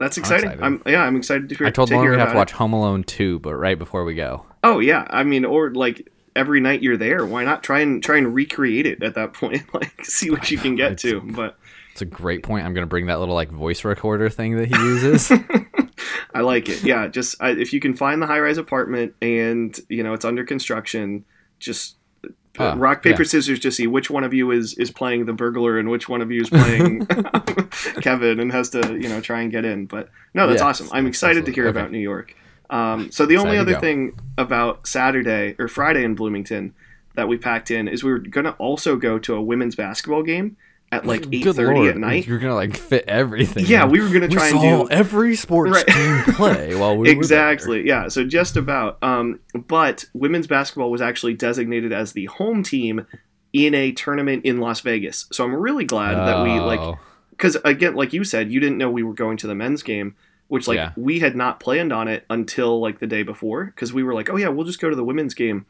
[0.00, 0.50] That's exciting.
[0.50, 0.64] excited.
[0.64, 1.66] I'm, yeah, I'm excited to hear.
[1.66, 2.38] I told to Lauren we have to it.
[2.38, 4.44] watch Home Alone 2, but right before we go.
[4.64, 8.16] Oh yeah, I mean, or like every night you're there, why not try and try
[8.18, 9.62] and recreate it at that point?
[9.72, 11.20] Like, see what you can get It's- to.
[11.20, 11.56] But
[11.92, 12.64] It's a great point.
[12.64, 15.30] I'm gonna bring that little like voice recorder thing that he uses.
[16.34, 16.82] I like it.
[16.82, 20.24] Yeah, just I, if you can find the high rise apartment and you know it's
[20.24, 21.24] under construction,
[21.58, 22.28] just uh,
[22.58, 23.28] Ah, rock paper yeah.
[23.28, 26.20] scissors to see which one of you is is playing the burglar and which one
[26.20, 27.06] of you is playing
[28.00, 29.86] Kevin and has to you know try and get in.
[29.86, 30.88] But no, that's awesome.
[30.92, 31.80] I'm excited to hear absolutely.
[31.80, 32.34] about New York.
[32.70, 33.80] Um, so the only other go.
[33.80, 36.74] thing about Saturday or Friday in Bloomington
[37.14, 40.56] that we packed in is we were gonna also go to a women's basketball game
[40.92, 42.26] at like eight thirty at night.
[42.26, 43.64] You're gonna like fit everything.
[43.66, 45.86] Yeah, we were gonna We try and saw do every sports Right.
[45.86, 51.00] team play while we were exactly yeah so just about um, but women's basketball was
[51.00, 53.06] actually designated as the home team
[53.52, 56.24] in a tournament in las vegas so i'm really glad there.
[56.26, 56.98] that we like Oh,
[57.30, 60.14] because again like you said you didn't know we were going to the men's game
[60.48, 60.92] which like Yeah.
[60.96, 64.30] we had not planned on it until like the day before because we were like
[64.30, 65.66] oh yeah we'll just go to the women's game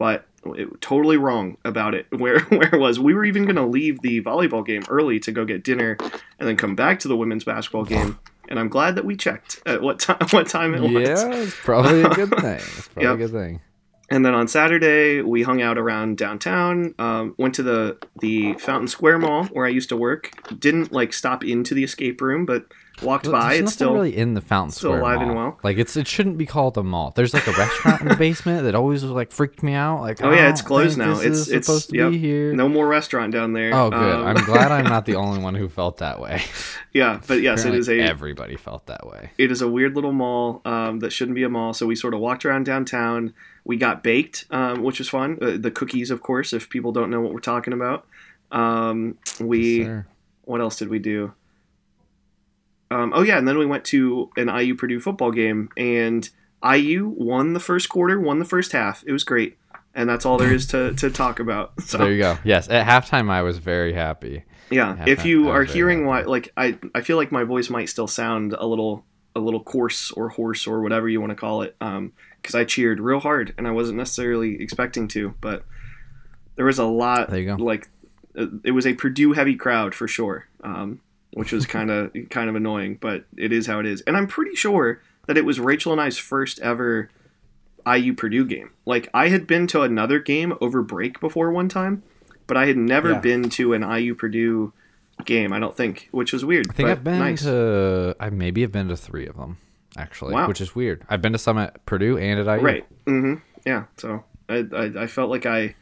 [0.00, 3.64] but it, totally wrong about it where where it was we were even going to
[3.66, 7.16] leave the volleyball game early to go get dinner and then come back to the
[7.16, 10.80] women's basketball game and i'm glad that we checked at what time what time it
[10.80, 12.54] was yeah, it's probably a good thing.
[12.56, 13.14] It's probably Yep.
[13.14, 13.60] a good thing.
[14.12, 16.96] And then on Saturday, we hung out around downtown.
[16.98, 20.32] Um, went to the the Fountain Square Mall where I used to work.
[20.58, 22.64] Didn't like stop into the escape room, but
[23.02, 23.54] walked Well, by.
[23.54, 25.26] It's still really in the Fountain still Square alive Mall.
[25.28, 25.58] and well.
[25.62, 27.12] Like it's it shouldn't be called a mall.
[27.16, 30.00] There's like a restaurant in the basement that always like freaked me out.
[30.00, 31.12] Like Oh, yeah, it's closed now.
[31.20, 32.10] It's- it's- supposed to yep.
[32.12, 32.52] be here.
[32.52, 33.74] no more restaurant down there.
[33.74, 33.98] Oh, good.
[33.98, 36.42] Um, I'm glad I'm not the only one who felt that way.
[36.92, 39.30] yeah, but yes, it is a everybody felt that way.
[39.38, 41.72] it is a weird little mall um, that shouldn't be a mall.
[41.74, 43.34] So we sort of walked around downtown.
[43.64, 45.38] We got baked, um, which was fun.
[45.40, 48.06] Uh, the cookies, of course, if people don't know what we're talking about.
[48.50, 50.04] Um, we Yes,
[50.44, 51.32] what else did we do?
[52.90, 56.28] Um, oh yeah, and then we went to an IU Purdue football game, and
[56.64, 59.04] IU won the first quarter, won the first half.
[59.06, 59.58] It was great,
[59.94, 61.72] and that's all there is to, to talk about.
[61.82, 62.38] So there you go.
[62.44, 64.44] Yes, at halftime I was very happy.
[64.70, 68.06] yeah, if you are hearing why, like I, I feel like my voice might still
[68.08, 69.04] sound a little
[69.36, 72.98] a little coarse or hoarse or whatever you want to call it, because I cheered
[72.98, 75.64] real hard and I wasn't necessarily expecting to, but
[76.56, 77.62] there was a lot There you go.
[77.62, 77.88] like
[78.36, 81.00] uh, it was a Purdue heavy crowd for sure, um,
[81.34, 84.00] which was kind of kind of annoying, but it is how it is.
[84.02, 87.10] And I'm pretty sure that it was Rachel and I's first ever
[87.86, 88.70] IU Purdue game.
[88.86, 92.02] Like I had been to another game over break before one time,
[92.46, 93.20] but I had never Yeah.
[93.20, 94.72] been to an IU Purdue
[95.24, 95.52] game.
[95.52, 96.66] I don't think, which was weird.
[96.70, 97.42] I think I've been nice.
[97.42, 99.58] to I maybe have been to three of them
[99.96, 100.48] actually, Wow.
[100.48, 101.04] which is weird.
[101.08, 102.64] I've been to some at Purdue and at IU.
[102.64, 102.84] right.
[103.06, 103.34] Mm-hmm.
[103.66, 103.84] Yeah.
[103.98, 105.74] So I, I I felt like I.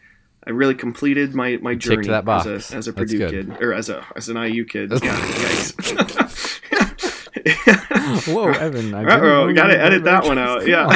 [0.48, 2.46] I really completed my, my checked journey that box.
[2.46, 4.90] as a as a Purdue kid or as a as an IU kid.
[4.90, 6.54] Yeah, yikes.
[8.32, 8.90] Whoa, Evan!
[8.90, 10.66] Know gotta you edit that one out.
[10.66, 10.86] Yeah.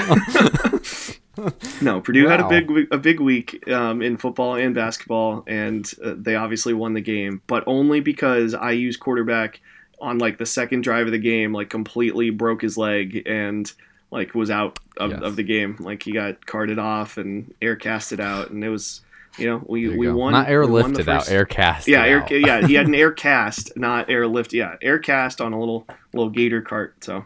[1.83, 6.15] no, Purdue had a big a big week um, in football and basketball, and uh,
[6.17, 9.61] they obviously won the game, but only because I used quarterback
[10.01, 13.71] on like the second drive of the game, like completely broke his leg and
[14.11, 15.21] like was out of, Yes.
[15.23, 15.77] of the game.
[15.79, 19.03] Like he got carted off and air casted out, and it was
[19.39, 20.17] you know we you we go.
[20.17, 21.89] won Not we won the airlifted out, first- air cast.
[21.89, 24.53] yeah, air, yeah, he had an air cast, not airlift.
[24.53, 27.03] Yeah, air cast on a little little gator cart.
[27.03, 27.25] So,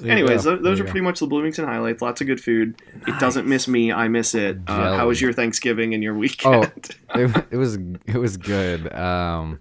[0.00, 0.56] There anyways, go.
[0.56, 2.02] those are pretty much the Bloomington highlights.
[2.02, 2.80] Lots of good food.
[3.06, 3.90] It doesn't miss me.
[3.92, 4.58] I miss it.
[4.66, 6.90] Uh, how was your Thanksgiving and your weekend?
[7.14, 7.20] go.
[7.20, 8.92] it, it was it was good.
[8.92, 9.60] Um,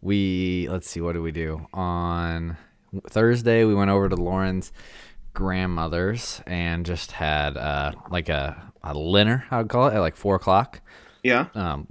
[0.00, 2.56] we let's see, what did we do on
[3.08, 3.64] Thursday?
[3.64, 4.72] We went over to Lauren's
[5.34, 10.16] grandmother's and just had uh like a a dinner, I would call it, at like
[10.16, 10.80] four o'clock.
[11.22, 11.46] Yeah.
[11.54, 11.88] um,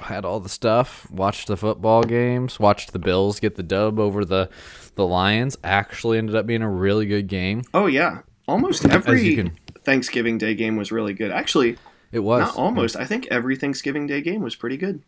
[0.00, 4.24] had all the stuff, watched the football games, watched the Bills get the dub over
[4.24, 4.48] the
[4.96, 5.56] the Lions.
[5.64, 7.62] Actually, ended up being a really good game.
[7.72, 8.20] Oh yeah.
[8.46, 11.30] Almost every can- Thanksgiving Day game was really good.
[11.30, 11.76] Actually,
[12.12, 12.96] It was not almost.
[12.96, 15.02] I think every Thanksgiving Day game was pretty good.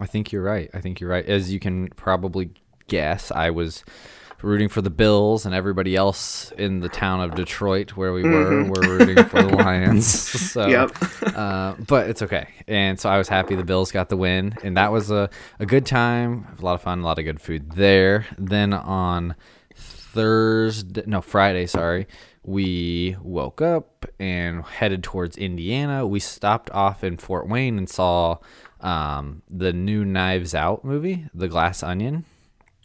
[0.00, 0.70] I think you're right.
[0.72, 1.26] I think you're right.
[1.26, 2.50] As you can probably
[2.86, 3.84] guess, I was
[4.42, 8.62] rooting for the Bills, and everybody else in the town of Detroit, where we were,
[8.64, 10.06] we were rooting for the Lions.
[10.48, 10.90] So, Yep.
[11.36, 12.48] uh, but it's okay.
[12.66, 15.66] And so I was happy the Bills got the win, and that was a, a
[15.66, 18.26] good time, a lot of fun, a lot of good food there.
[18.38, 19.34] Then on
[19.74, 22.06] Thursday, no Friday, sorry,
[22.44, 26.06] we woke up and headed towards Indiana.
[26.06, 28.38] We stopped off in Fort Wayne and saw
[28.80, 32.24] um, the new Knives Out movie, The Glass Onion.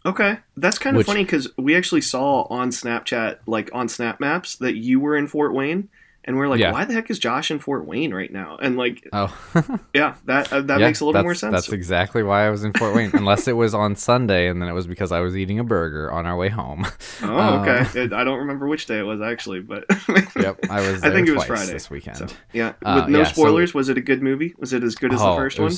[0.06, 4.20] Okay, that's kind of Which- funny because we actually saw on Snapchat, like on Snap
[4.20, 5.88] Maps, that you were in Fort Wayne,
[6.26, 6.72] and we're like, Yeah.
[6.72, 8.58] why the heck is Josh in Fort Wayne right now?
[8.60, 9.34] And like, Oh,
[9.94, 11.52] yeah, that uh, that Yeah, makes a little more sense.
[11.52, 14.68] That's exactly why I was in Fort Wayne, unless it was on Sunday, and then
[14.68, 16.86] it was because I was eating a burger on our way home.
[17.22, 18.02] oh, um, okay.
[18.14, 19.84] I don't remember which day it was actually, but
[20.36, 21.02] yep, I was.
[21.02, 22.18] I think it was Friday this weekend.
[22.18, 24.54] So, yeah, Uh, with no yeah, so- spoilers, was it a good movie?
[24.58, 25.72] Was it as good as the Oh, first it one?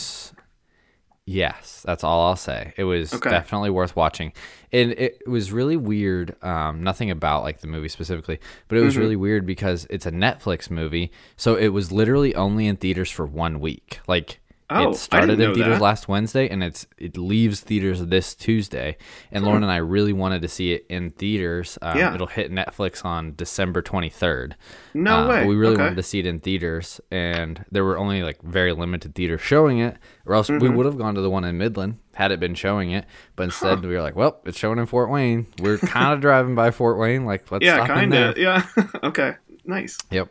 [1.29, 2.73] Yes, that's all I'll say.
[2.77, 3.31] It was Okay.
[3.31, 4.33] definitely worth watching.
[4.73, 6.37] And it was really weird.
[6.43, 9.03] Um, nothing about like the movie specifically, but it was Mm-hmm.
[9.03, 11.11] really weird because it's a Netflix movie.
[11.37, 13.99] So it was literally only in theaters for one week.
[14.07, 15.81] Like Oh, I it started in theaters that.
[15.81, 18.97] last Wednesday and it's it leaves theaters this Tuesday.
[19.31, 21.79] And Lauren and I really wanted to see it in theaters.
[21.83, 22.13] Um, Yeah.
[22.15, 24.55] It'll hit Netflix on December 23rd.
[24.93, 25.41] No Uh, way.
[25.43, 25.83] But we really okay.
[25.83, 29.79] wanted to see it in theaters, and there were only like very limited theaters showing
[29.79, 30.75] it, or else we Mm-hmm.
[30.75, 33.05] would have gone to the one in Midland had it been showing it.
[33.37, 35.47] But instead, we were like, "Well, it's showing in Fort Wayne.
[35.61, 37.25] We're kind of driving by Fort Wayne.
[37.25, 38.37] Like, let's yeah, kind of.
[38.37, 38.67] Yeah.
[39.05, 39.35] okay.
[39.65, 39.97] Nice.
[40.11, 40.29] Yep.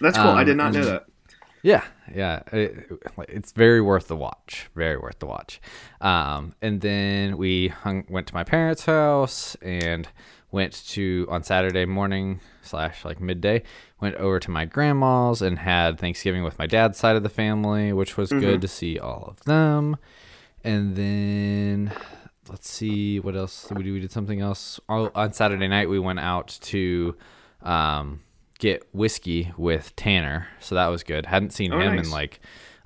[0.00, 0.26] That's cool.
[0.28, 1.06] I Um, did not know that.
[1.62, 2.90] Yeah, yeah, it,
[3.28, 4.68] it's very worth the watch.
[4.74, 5.60] Very worth the watch.
[6.00, 10.08] Um, and then we hung, went to my parents' house and
[10.50, 13.62] went to on Saturday morning slash like midday.
[14.00, 17.92] Went over to my grandma's and had Thanksgiving with my dad's side of the family,
[17.92, 19.96] which was good to see all of them.
[20.64, 21.92] And then
[22.48, 23.92] let's see what else did we do.
[23.92, 25.88] We did something else oh, on Saturday night.
[25.88, 27.16] We went out to.
[27.62, 28.20] Um,
[28.58, 31.26] get whiskey with Tanner, so that was good.
[31.26, 32.06] Hadn't seen Oh, him nice.
[32.06, 32.40] in like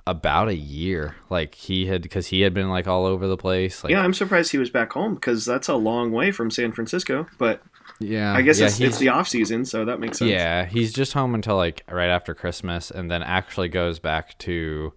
[0.05, 1.15] about a year.
[1.29, 3.83] Like he had because he had been like all over the place.
[3.83, 6.71] Like yeah, I'm surprised he was back home because that's a long way from San
[6.71, 7.27] Francisco.
[7.37, 7.61] But
[7.99, 8.33] yeah.
[8.33, 10.29] I guess yeah, it's, it's the off season, so that makes sense.
[10.31, 14.93] yeah, he's just home until like right after Christmas, and then actually goes back to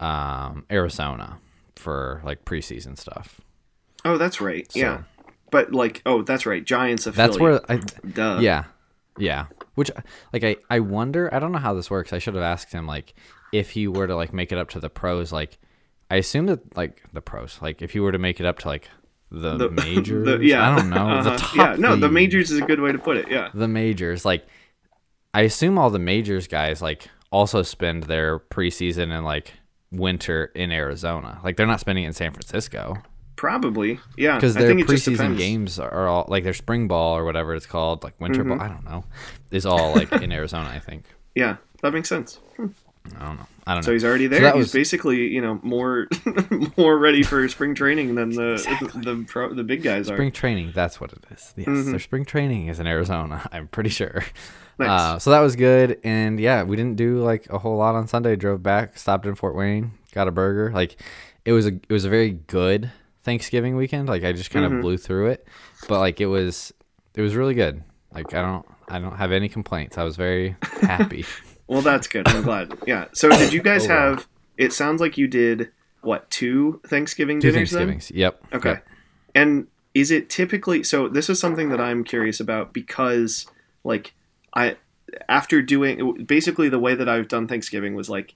[0.00, 1.38] um, Arizona
[1.76, 3.40] for like preseason stuff.
[4.04, 4.70] Oh, that's right.
[4.72, 5.02] So- Yeah.
[5.50, 6.64] But like, oh, that's right.
[6.64, 8.38] Giants of That's where I Duh.
[8.40, 8.64] yeah
[9.18, 9.90] yeah which
[10.32, 12.86] like i i wonder i don't know how this works i should have asked him
[12.86, 13.14] like
[13.52, 15.58] if he were to like make it up to the pros like
[16.10, 18.68] i assume that like the pros like if he were to make it up to
[18.68, 18.88] like
[19.30, 20.68] the, The- majors the- yeah.
[20.72, 21.36] i don't know the Uh-huh.
[21.38, 21.76] top Yeah.
[21.78, 23.30] No, the majors is a good way to put it.
[23.30, 23.50] Yeah.
[23.54, 24.46] the majors like
[25.32, 29.52] i assume all the majors guys like also spend their preseason and like
[29.92, 32.96] winter in arizona like they're not spending it in san francisco
[33.44, 34.00] Probably.
[34.16, 34.36] Yeah.
[34.36, 37.24] because I their think it just preseason games are all like their spring ball or
[37.26, 38.56] whatever it's called, like winter Mm-hmm.
[38.56, 38.60] ball.
[38.62, 39.04] I don't know.
[39.50, 41.04] Is all like in Arizona, I think.
[41.34, 42.38] Yeah, that makes sense.
[42.58, 42.62] I
[43.22, 43.46] don't know.
[43.66, 43.86] I don't know.
[43.86, 44.40] So he's already there.
[44.40, 46.08] that he's was- basically, you know, more
[46.78, 48.56] more ready for spring training than the
[49.04, 50.14] the pro, the big guys are.
[50.16, 51.52] Spring training, that's what it is.
[51.56, 51.90] Yes, Mm-hmm.
[51.90, 53.46] their spring training is in Arizona.
[53.52, 54.24] I'm pretty sure.
[54.78, 54.88] Nice.
[54.88, 58.08] Uh, so that was good, and yeah, we didn't do like a whole lot on
[58.08, 58.36] Sunday.
[58.36, 60.72] Drove back, stopped in Fort Wayne, got a burger.
[60.72, 60.96] Like
[61.44, 62.90] it was a it was a very good
[63.24, 64.08] Thanksgiving weekend.
[64.08, 64.76] Like I just kind Mm-hmm.
[64.76, 65.46] of blew through it,
[65.88, 66.72] but like it was
[67.14, 67.82] it was really good.
[68.12, 69.98] Like I don't I don't have any complaints.
[69.98, 71.24] I was very happy.
[71.66, 72.28] Well, that's good.
[72.28, 72.72] I'm glad.
[72.86, 73.06] Yeah.
[73.12, 74.10] So did you guys Oh, wow.
[74.10, 74.28] have?
[74.56, 75.70] It sounds like you did
[76.02, 77.88] what two Thanksgiving Two dinners then?
[77.88, 78.10] Thanksgivings.
[78.18, 78.44] Yep.
[78.54, 78.68] Okay.
[78.70, 78.86] Yep.
[79.34, 83.46] And is it typically so this is something that i'm curious about because
[83.84, 84.12] like
[84.54, 84.76] i
[85.28, 88.34] after doing basically the way that i've done thanksgiving was like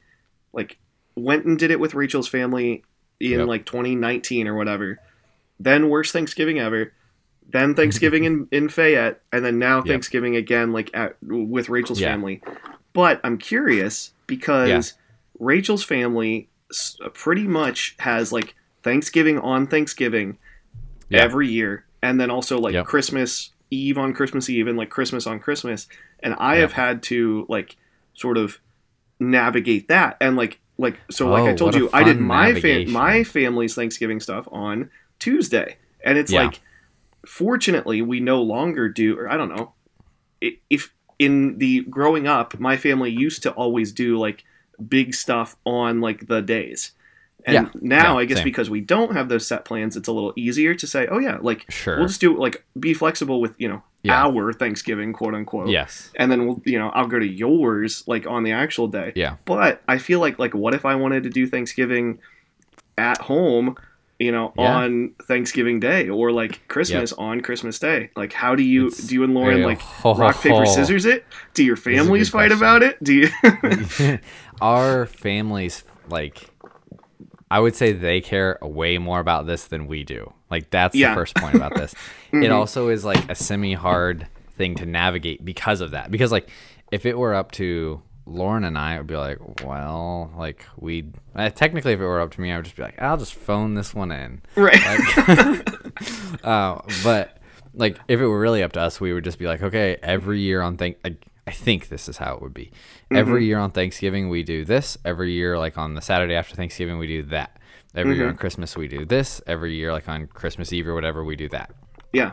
[0.53, 0.79] like
[1.17, 2.85] went and did it with rachel's family
[3.21, 3.49] in Yep.
[3.49, 4.99] like 2019 or whatever.
[5.61, 6.93] Then worst thanksgiving ever.
[7.51, 9.21] Then thanksgiving in, in fayette.
[9.33, 9.87] And then now Yep.
[9.87, 12.09] thanksgiving again like at, with rachel's Yeah.
[12.13, 12.41] family.
[12.93, 14.95] But i'm curious because
[15.39, 16.49] rachel's family
[17.15, 20.39] pretty much has like thanksgiving on thanksgiving
[21.09, 21.23] Yeah.
[21.23, 21.85] every year.
[22.03, 25.87] And then also like christmas eve on christmas eve and like christmas on christmas.
[26.21, 27.77] And i have had to like
[28.15, 28.59] sort of
[29.21, 30.17] navigate that.
[30.21, 34.21] And like like so like i Oh, told you i did my my family's thanksgiving
[34.21, 35.77] stuff on tuesday.
[36.05, 36.43] And it's Yeah.
[36.43, 36.61] like
[37.27, 39.75] fortunately we no longer do or i don't know
[40.71, 44.45] if in the growing up my family used to always do like
[44.89, 46.93] big stuff on like the days
[47.47, 47.71] and Yeah.
[47.81, 48.45] now Yeah, i guess same.
[48.45, 51.39] because we don't have those set plans it's a little easier to say oh yeah
[51.41, 51.99] like Sure.
[51.99, 54.25] we'll just do like be flexible with you know Yeah.
[54.27, 56.11] our thanksgiving quote unquote yes.
[56.17, 59.37] and then we'll you know i'll go to yours like on the actual day Yeah.
[59.45, 62.19] but i feel like like what if i wanted to do thanksgiving
[62.97, 63.77] at home
[64.19, 64.77] you know Yeah.
[64.79, 69.15] on thanksgiving day or like christmas on christmas day like how do you It's do
[69.15, 70.65] you and lauren like ho, ho, rock paper ho.
[70.65, 71.25] scissors it
[71.55, 72.59] do your families fight question.
[72.59, 74.19] about it do you
[74.61, 76.51] our families like
[77.51, 80.33] I would say they care way more about this than we do.
[80.51, 81.11] Like that's Yeah.
[81.11, 81.95] the first point about this.
[82.33, 82.53] It Mhm.
[82.53, 84.27] also is like a semi hard
[84.59, 86.11] thing to navigate because of that.
[86.11, 86.49] Because like
[86.91, 91.07] if it were up to Lauren and I, it would be like, well, like we
[91.35, 93.35] uh, technically if it were up to me, I would just be like, I'll just
[93.35, 94.43] phone this one in.
[94.57, 95.69] right Like,
[96.45, 97.39] uh, but
[97.75, 100.41] like if it were really up to us, we would just be like, okay, every
[100.41, 101.17] year on thing, I,
[101.49, 102.67] I think this is how it would be.
[102.67, 103.17] Mm-hmm.
[103.17, 104.99] Every year on Thanksgiving we do this.
[105.03, 107.59] Every year like on the Saturday after Thanksgiving we do that.
[107.95, 108.33] Every year mm-hmm.
[108.33, 109.41] on Christmas we do this.
[109.47, 111.71] Every year like on Christmas Eve or whatever we do that.
[112.13, 112.33] yeah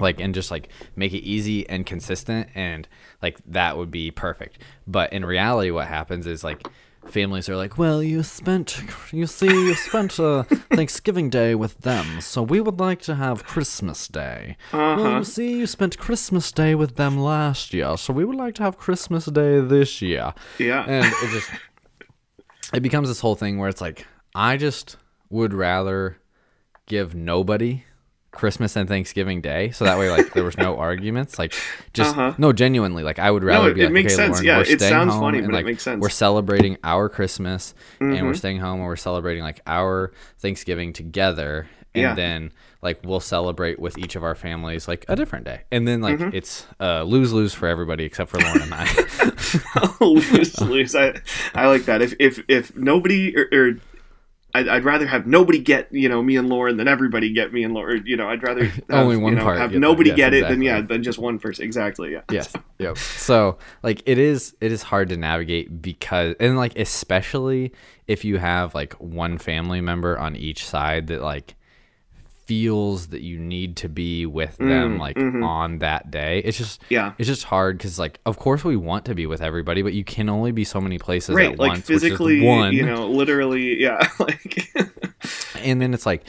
[0.00, 2.88] Like and just like make it easy and consistent and
[3.22, 4.58] like that would be perfect.
[4.88, 6.66] But in reality what happens is like
[7.06, 8.80] families are like, "Well, you spent
[9.12, 13.44] you see you spent uh, Thanksgiving Day with them, so we would like to have
[13.44, 15.18] Christmas Day." Uh-huh.
[15.18, 18.62] you see you spent Christmas Day with them last year, so we would like to
[18.62, 20.34] have Christmas Day this year.
[20.58, 21.50] yeah And it just
[22.74, 24.96] it becomes this whole thing where it's like I just
[25.30, 26.18] would rather
[26.86, 27.84] give nobody
[28.38, 31.38] Christmas and Thanksgiving Day, so that way like there was no arguments.
[31.38, 31.52] Like
[31.92, 32.34] just Uh-huh.
[32.38, 34.32] no, genuinely, like I would rather it- be it like, makes okay, sense.
[34.36, 36.00] Lauren, Yeah, we're it sounds home funny, and but it makes sense.
[36.00, 38.36] we're celebrating our Christmas and we're Mhm.
[38.36, 42.14] staying home and we're celebrating like our Thanksgiving together, and Yeah.
[42.14, 46.00] then like we'll celebrate with each of our families like a different day, and then
[46.00, 46.36] like Mm-hmm.
[46.36, 48.86] it's uh, lose lose for everybody except for Lauren and I.
[50.00, 50.94] lose, lose.
[50.94, 51.20] I,
[51.54, 52.02] I like that.
[52.02, 53.72] If if if nobody or, or
[54.54, 57.64] I'd, I'd rather have nobody get you know me and Lauren than everybody get me
[57.64, 58.02] and Lauren.
[58.06, 60.34] You know, I'd rather have, Only one you know, part have get nobody Yes, get
[60.34, 61.64] it than yeah than just one person.
[61.64, 62.12] Exactly.
[62.12, 62.22] Yeah.
[62.30, 67.72] yes yep so like it is it is hard to navigate because and like especially
[68.06, 71.54] if you have like one family member on each side that like
[72.48, 75.44] feels that you need to be with them Mm, like mhm.
[75.44, 77.12] on that day it's just Yeah.
[77.18, 80.02] it's just hard because like of course we want to be with everybody but you
[80.02, 81.52] can only be so many places Right.
[81.52, 83.78] at Like once which is physically, one you know, literally.
[83.80, 84.00] Yeah.
[84.18, 84.66] Like.
[85.62, 86.24] and then it's like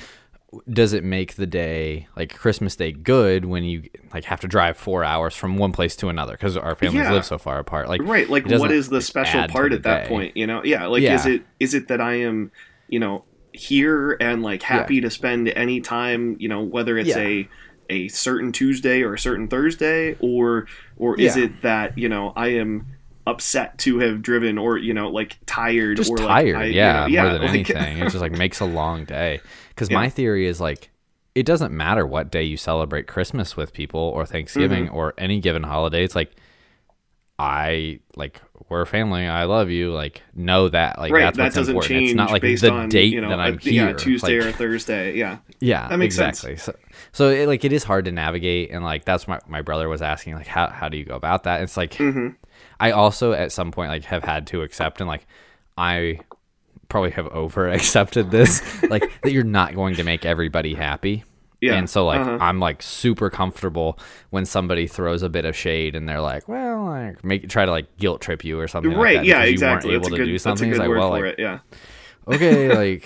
[0.69, 4.75] does it make the day like christmas day good when you like have to drive
[4.77, 7.13] four hours from one place to another because our families Yeah.
[7.13, 10.10] live so far apart like right like what is the special part at that day.
[10.10, 11.15] point you know yeah like Yeah.
[11.15, 12.51] is it is it that i am
[12.89, 17.17] you know here and like happy to spend any time you know whether it's Yeah.
[17.19, 17.49] a
[17.89, 21.45] a certain tuesday or a certain thursday or or is Yeah.
[21.45, 22.85] it that you know i am
[23.25, 26.73] upset to have driven or you know like tired just or like, tired I- you
[26.73, 29.89] yeah, know, yeah more than like- anything it just like makes a long day because
[29.89, 29.97] Yeah.
[29.97, 30.89] my theory is like
[31.35, 34.95] it doesn't matter what day you celebrate christmas with people or thanksgiving Mm-hmm.
[34.95, 36.31] or any given holiday it's like
[37.39, 41.43] i like we're a family i love you like know that like right that's that
[41.45, 41.89] what's doesn't important.
[41.97, 43.93] Change it's not like based the on date you know that a- i'm here yeah
[43.93, 45.38] tuesday like, or thursday yeah.
[45.62, 46.43] Yeah That makes sense.
[46.43, 46.58] exactly.
[46.58, 46.75] So,
[47.12, 50.02] so it, like it is hard to navigate and like that's my, my brother was
[50.02, 51.62] asking like how, how do you go about that?
[51.62, 52.30] It's like hmm
[52.80, 55.25] I also at some point like have had to accept and like
[55.78, 56.19] I
[56.88, 61.24] probably have over accepted this like that you're not going to make everybody happy.
[61.62, 62.38] Yeah And so like uh-huh.
[62.41, 63.99] I'm like super comfortable
[64.30, 67.72] when somebody throws a bit of shade and they're like, well, like make try to
[67.72, 68.91] like guilt trip you or something.
[68.93, 70.49] like right that yeah exactly You that's weren't a able good to do that's a
[70.49, 70.70] something.
[70.70, 71.60] good It's like, word well, for like it yeah
[72.28, 73.05] okay, like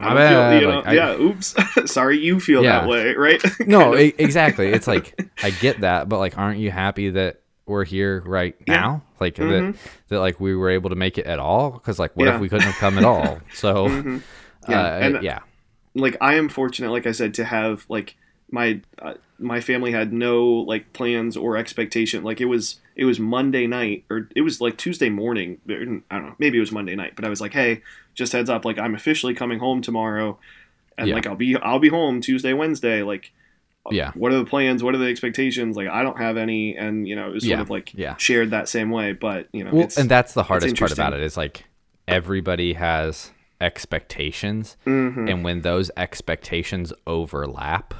[0.00, 1.54] I feel- you know, like, I- yeah oops
[1.92, 2.80] sorry you feel Yeah.
[2.80, 4.68] that way right no, exactly.
[4.68, 8.80] It's like I get that, but like, aren't you happy that we're here right Yeah.
[8.80, 9.02] now?
[9.20, 9.72] Like Mhm.
[9.72, 11.72] that, that like we were able to make it at all?
[11.72, 12.36] Because like, what Yeah.
[12.36, 13.40] if we couldn't have come at all?
[13.54, 14.22] So, Mhm.
[14.68, 15.38] yeah, Yeah, uh, and- yeah,
[15.98, 18.16] like I am fortunate, like I said, to have like
[18.50, 22.24] my uh, my family had no like plans or expectation.
[22.24, 25.58] Like it was it was Monday night or it was like Tuesday morning.
[25.68, 26.34] I don't know.
[26.38, 27.82] Maybe it was Monday night, but I was like, hey,
[28.14, 30.38] just heads up, like I'm officially coming home tomorrow,
[30.96, 31.14] and Yeah.
[31.14, 33.02] like I'll be I'll be home Tuesday Wednesday.
[33.02, 33.32] Like
[33.90, 34.12] Yeah.
[34.14, 34.82] what are the plans?
[34.82, 35.76] What are the expectations?
[35.76, 38.16] Like I don't have any, and you know it was sort Yeah, of like yeah.
[38.16, 39.12] shared that same way.
[39.12, 41.64] But you know, Well, it's, and that's the hardest part about it is like
[42.06, 43.30] everybody has
[43.60, 45.30] expectations, Mhm.
[45.30, 47.94] and when those expectations overlap,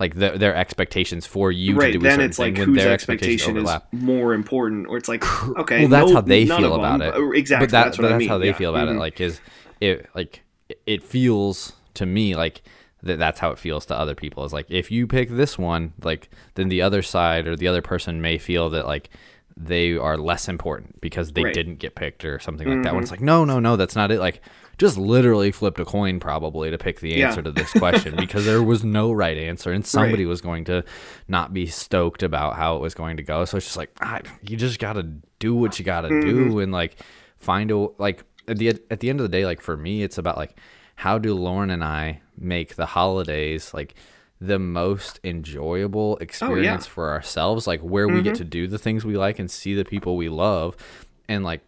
[0.00, 2.78] like the, their expectations for you right to do then certain it's like when whose
[2.78, 5.22] their expectation is more important, or it's like
[5.58, 7.14] okay, well, that's no- how they feel about them, it.
[7.14, 8.28] but- Exactly, But that, that's but what I that's mean.
[8.28, 8.52] how they yeah.
[8.54, 8.96] feel about Mhm.
[8.96, 8.98] it.
[8.98, 9.40] Like, is
[9.80, 10.42] it like
[10.86, 12.62] it feels to me like
[13.02, 13.18] that?
[13.18, 14.44] That's how it feels to other people.
[14.44, 17.82] Is like if you pick this one, like then the other side or the other
[17.82, 19.10] person may feel that like
[19.56, 21.52] they are less important because they Right.
[21.54, 22.94] didn't get picked or something like that.
[22.94, 24.18] When it's like, no, no, no, that's not it.
[24.18, 24.40] Like,
[24.78, 27.28] just literally flipped a coin probably to pick the Yeah.
[27.28, 30.82] answer to this question because there was no right answer and somebody was going to
[31.28, 33.44] not be stoked about how it was going to go.
[33.44, 35.04] So it's just like, ah, you just got to
[35.38, 36.96] do what you got to do and like
[37.38, 40.18] find a, like, at the, at the end of the day, like for me, it's
[40.18, 40.56] about like,
[40.96, 43.94] how do Lauren and I make the holidays like
[44.40, 49.16] the most enjoyable experience for ourselves, like where we get to do the things we
[49.16, 50.76] like and see the people we love,
[51.28, 51.60] and like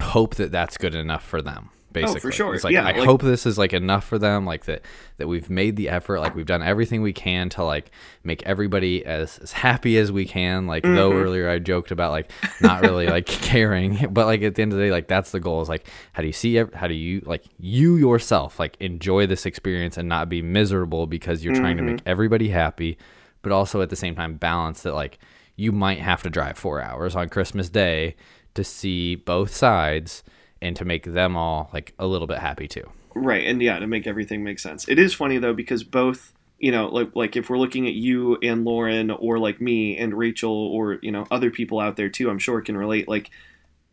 [0.00, 1.70] hope that that's good enough for them.
[1.92, 2.54] Basically, Oh, for sure.
[2.54, 4.82] It's like Yeah, I like- hope this is like enough for them, like that
[5.18, 7.90] that we've made the effort, like we've done everything we can to like
[8.24, 10.66] make everybody as as happy as we can.
[10.66, 11.22] Like though Mm-hmm.
[11.22, 12.30] earlier I joked about like
[12.60, 15.40] not really like caring, but like at the end of the day, like that's the
[15.40, 15.60] goal.
[15.60, 19.46] Is like how do you see how do you like you yourself like enjoy this
[19.46, 21.92] experience and not be miserable because you're trying to Mm-hmm.
[21.92, 22.96] make everybody happy,
[23.42, 25.18] but also at the same time balance that like
[25.56, 28.16] you might have to drive four hours on Christmas Day
[28.54, 30.22] to see both sides
[30.62, 32.88] and to make them all like a little bit happy too.
[33.14, 34.88] Right, and yeah, to make everything make sense.
[34.88, 38.38] It is funny though because both, you know, like like if we're looking at you
[38.42, 42.30] and Lauren or like me and Rachel or, you know, other people out there too,
[42.30, 43.30] I'm sure can relate like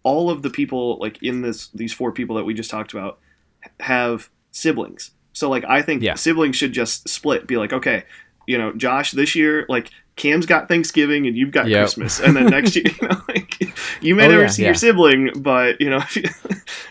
[0.03, 3.19] all of the people like in this these four people that we just talked about
[3.81, 5.11] have siblings.
[5.33, 6.13] So like I think Yeah.
[6.15, 8.03] siblings should just split, be like, okay,
[8.47, 9.89] you know, Josh, this year like
[10.19, 11.79] Cam's got Thanksgiving and you've got Yep.
[11.81, 13.59] Christmas, and then next year, you know, like
[14.03, 14.67] you may Oh, never yeah, see yeah.
[14.67, 16.23] your sibling, but you know, if, you,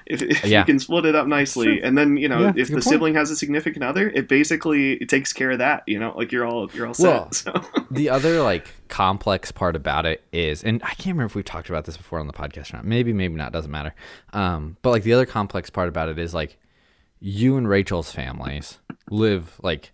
[0.06, 0.60] if, if Yeah.
[0.60, 1.84] you can split it up nicely, Sure.
[1.84, 2.84] and then you know, Yeah, if the point.
[2.84, 5.84] sibling has a significant other, it basically it takes care of that.
[5.86, 7.04] You know, like you're all you're all set.
[7.06, 7.52] Well, so
[7.90, 11.68] the other like complex part about it is, and I can't remember if we talked
[11.68, 12.86] about this before on the podcast or not.
[12.86, 13.52] Maybe, maybe not.
[13.52, 13.94] Doesn't matter.
[14.32, 16.56] Um, but like the other complex part about it is like
[17.20, 18.78] you and Rachel's families
[19.10, 19.92] live like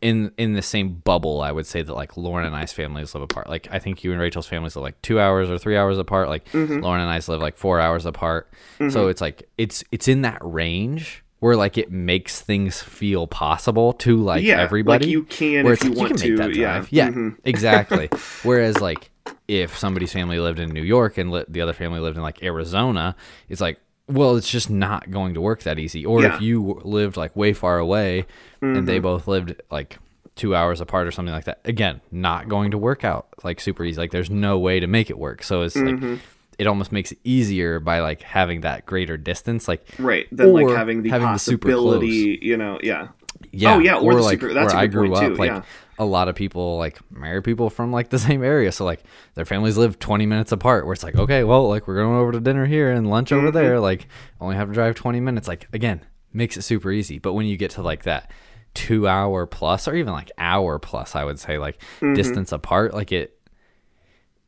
[0.00, 1.40] in in the same bubble.
[1.42, 3.48] I would say that like Lauren and I's families live apart.
[3.48, 6.28] Like I think you and Rachel's families live like two hours or three hours apart.
[6.28, 6.80] Like Mm-hmm.
[6.80, 8.50] Lauren and I's live like four hours apart.
[8.90, 11.22] So it's like it's it's in that range.
[11.40, 15.08] Where like it makes things feel possible to like Yeah, like, everybody.
[15.08, 16.72] you can where if you like, want can make to, that yeah.
[16.78, 16.92] drive.
[16.92, 17.36] Yeah, Mhm.
[17.44, 18.08] exactly.
[18.44, 19.10] Whereas like
[19.48, 22.44] if somebody's family lived in New York and li- the other family lived in like
[22.44, 23.16] Arizona,
[23.48, 26.04] it's like well, it's just not going to work that easy.
[26.04, 26.28] Or Yeah.
[26.28, 26.36] Mm-hmm.
[26.36, 28.26] if you lived like way far away
[28.60, 29.98] and they both lived like
[30.34, 33.84] two hours apart or something like that, again, not going to work out like super
[33.84, 33.98] easy.
[34.00, 35.42] Like there's no way to make it work.
[35.42, 36.10] So it's Mm-hmm.
[36.12, 36.20] like
[36.58, 39.66] it almost makes it easier by like having that greater distance.
[39.68, 41.76] Like right, then like having the having the super close.
[41.84, 43.08] possibility, you know, yeah,
[43.50, 45.48] yeah, Oh, yeah, or the like super- that's a where I grew up, too, like
[45.50, 45.62] yeah.
[45.98, 49.02] a lot of people like marry people from like the same area, so like
[49.34, 50.84] their families live twenty minutes apart.
[50.84, 53.38] Where it's like, okay, well, like we're going over to dinner here and lunch Mm-hmm.
[53.46, 54.06] over there, like
[54.40, 55.48] only have to drive twenty minutes.
[55.48, 56.00] Like again,
[56.32, 57.18] makes it super easy.
[57.18, 58.30] But when you get to like that
[58.74, 62.14] two hour plus, or even like hour plus, I would say like Mm-hmm.
[62.14, 63.38] distance apart, like it.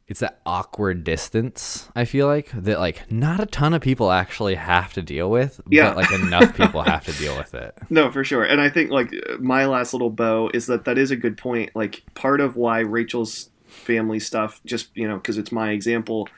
[0.07, 1.89] It's that awkward distance.
[1.97, 5.61] I feel like that, like not a ton of people actually have to deal with,
[5.71, 5.95] Yeah.
[5.95, 7.75] but like enough people have to deal with it.
[7.89, 8.45] No, for sure.
[8.45, 11.71] And I think like my last little bow is that that is a good point.
[11.75, 16.29] Like part of why Rachel's family stuff just, you know, cuz it's my example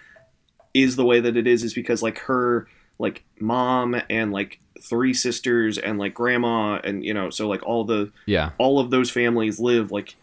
[0.73, 2.69] is the way that it is is because like her
[3.01, 7.83] like mom and like three sisters and like grandma and you know, so like all
[7.85, 10.15] the Yeah, all of those families live like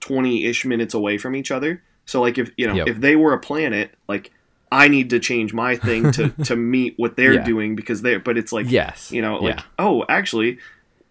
[0.00, 1.82] 20-ish minutes away from each other.
[2.08, 2.88] So like if, you know, Yep.
[2.88, 4.30] if they were a planet, like
[4.72, 7.44] I need to change my thing to to meet what they're Yeah.
[7.44, 9.62] doing because they're but it's like yes, you know like yeah.
[9.78, 10.58] oh actually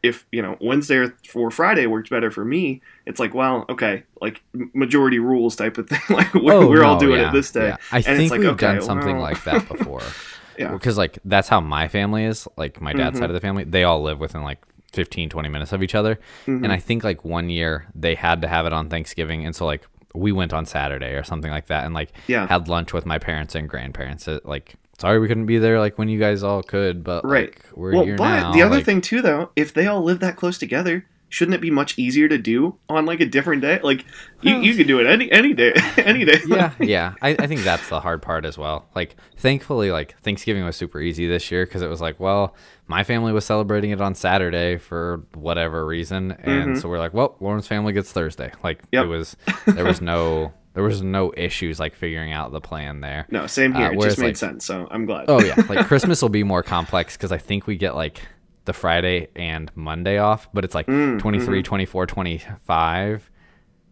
[0.04, 4.04] if you know wednesday or or friday works better for me it's like well okay
[4.22, 4.43] like
[4.74, 7.74] majority rules type of thing like we're, Oh, we're all doing yeah, it this day.
[7.91, 10.02] I And think like, we've okay, done something well- like that before.
[10.60, 10.72] Yeah.
[10.72, 12.48] Because like that's how my family is.
[12.58, 13.20] Like my dad's Mhm.
[13.22, 14.58] side of the family, they all live within like
[14.91, 16.20] 15, 20 minutes of each other.
[16.48, 16.64] Mhm.
[16.64, 19.66] And I think like one year they had to have it on Thanksgiving, and so
[19.68, 19.84] like
[20.18, 22.47] we went on Saturday or something like that, and like Yeah.
[22.47, 24.28] had lunch with my parents and grandparents.
[24.28, 27.49] It, like sorry we couldn't be there like when you guys all could, but Right.
[27.49, 28.51] like, we're well here but now.
[28.53, 31.61] the other like- thing too though if they all live that close together shouldn't it
[31.61, 33.80] be much easier to do on like a different day?
[33.84, 34.05] Like
[34.41, 36.39] you, you could do it any any day, any day.
[36.47, 37.13] yeah, yeah.
[37.21, 38.88] I, I think that's the hard part as well.
[38.95, 42.55] Like, thankfully, like Thanksgiving was super easy this year because it was like, well,
[42.88, 47.36] my family was celebrating it on Saturday for whatever reason, and so we're like, well,
[47.39, 48.51] Lauren's family gets Thursday.
[48.63, 49.05] Like, Yep.
[49.05, 49.36] it was
[49.67, 53.25] there was no there was no issues like figuring out the plan there.
[53.32, 53.91] No, same Uh, here.
[53.93, 55.25] it just made like- sense, so I'm glad.
[55.28, 58.21] Oh yeah, like Christmas will be more complex because I think we get like
[58.68, 61.63] the Friday and Monday off, but it's like Mm, 23, mm-hmm.
[61.63, 63.32] 24, 25,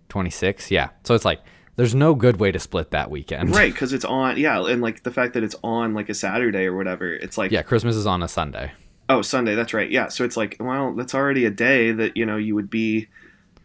[0.10, 0.72] 26.
[0.72, 0.90] Yeah.
[1.04, 1.42] So it's like
[1.78, 3.54] there's no good way to split that weekend.
[3.56, 4.38] right, because it's on.
[4.38, 7.14] Yeah, and like the fact that it's on like a Saturday or whatever.
[7.14, 8.72] It's like Yeah, Christmas is on a Sunday.
[9.10, 9.56] Oh, Sunday.
[9.56, 9.90] That's right.
[9.92, 10.08] Yeah.
[10.08, 13.08] So it's like, well, that's already a day that you know you would be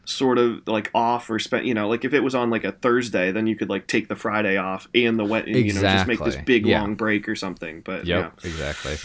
[0.04, 1.64] sort of like off or spent.
[1.66, 4.08] You know, like if it was on like a Thursday, then you could like take
[4.08, 5.46] the Friday off and the wet.
[5.46, 6.80] You know, just make this big Yeah.
[6.80, 7.80] long break or something.
[7.82, 8.96] But Yep, exactly.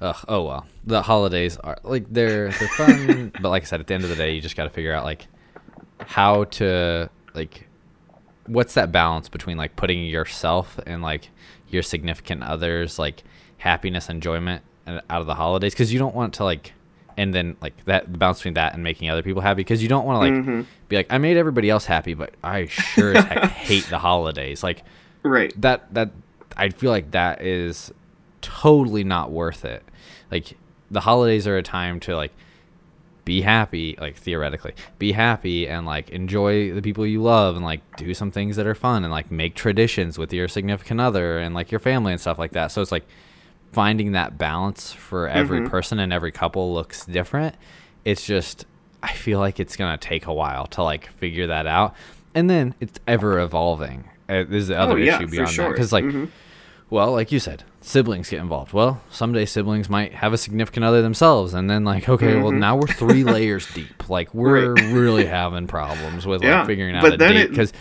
[0.00, 0.66] Ugh, oh well.
[0.84, 4.10] The holidays are like they're they're fun, but like I said, at the end of
[4.10, 5.26] the day, you just got to figure out like
[6.00, 7.68] how to like
[8.46, 11.30] what's that balance between like putting yourself and like
[11.68, 13.22] your significant others like
[13.58, 16.72] happiness enjoyment out of the holidays because you don't want to like
[17.16, 19.88] and then like that the balance between that and making other people happy because you
[19.88, 20.66] don't want to like Mhm.
[20.88, 24.62] be like I made everybody else happy, but I sure as heck hate the holidays.
[24.62, 24.82] Like.
[25.22, 25.58] Right.
[25.62, 26.10] that that
[26.56, 27.90] I feel like that is
[28.44, 29.82] totally not worth it.
[30.30, 30.56] Like
[30.90, 32.32] the holidays are a time to like
[33.24, 37.80] be happy, like theoretically, be happy and like enjoy the people you love and like
[37.96, 41.54] do some things that are fun and like make traditions with your significant other and
[41.54, 42.68] like your family and stuff like that.
[42.68, 43.06] So it's like
[43.72, 45.70] finding that balance for every Mhm.
[45.70, 47.54] person and every couple looks different.
[48.04, 48.66] It's just
[49.02, 51.94] I feel like it's gonna take a while to like figure that out,
[52.34, 54.04] and then it's ever evolving.
[54.28, 56.28] Uh, this is the other oh yeah, issue beyond that because like Mhm.
[56.90, 58.72] well, like you said, siblings get involved.
[58.72, 62.58] Well, someday siblings might have a significant other themselves, and then like, okay, well Mhm.
[62.58, 64.08] now we're three layers deep.
[64.08, 64.92] Like we're Right.
[64.92, 67.72] really having problems with Yeah, like figuring out but a then date it- because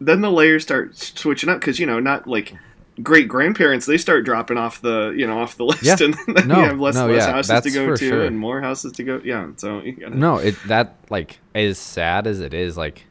[0.00, 2.54] then the layers start switching up because you know not like
[3.02, 5.96] great grandparents they start dropping off the you know off the list Yeah.
[6.00, 8.24] and then No, you have less, no, less yeah, houses to go to sure.
[8.24, 12.26] and more houses to go yeah so you gotta, no, it that like as sad
[12.26, 13.04] as it is, like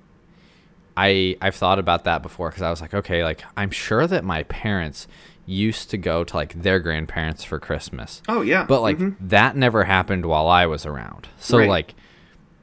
[0.98, 4.24] I I've thought about that before because I was like, okay, like I'm sure that
[4.24, 5.08] my parents
[5.50, 8.22] used to go to like their grandparents for Christmas.
[8.30, 9.16] oh yeah But like Mhm.
[9.20, 11.28] that never happened while I was around.
[11.40, 11.68] So Right.
[11.70, 11.96] like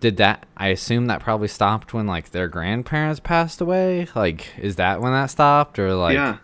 [0.01, 4.07] did that I assume that probably stopped when like their grandparents passed away?
[4.15, 6.37] Like is that when that stopped or like yeah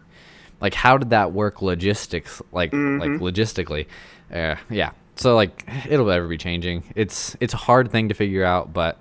[0.60, 3.18] like how did that work logistics like like Mhm.
[3.20, 3.86] logistically?
[4.34, 4.90] Uh, yeah.
[5.16, 6.82] So like it'll ever be changing.
[6.96, 8.98] It's it's a hard thing to figure out, but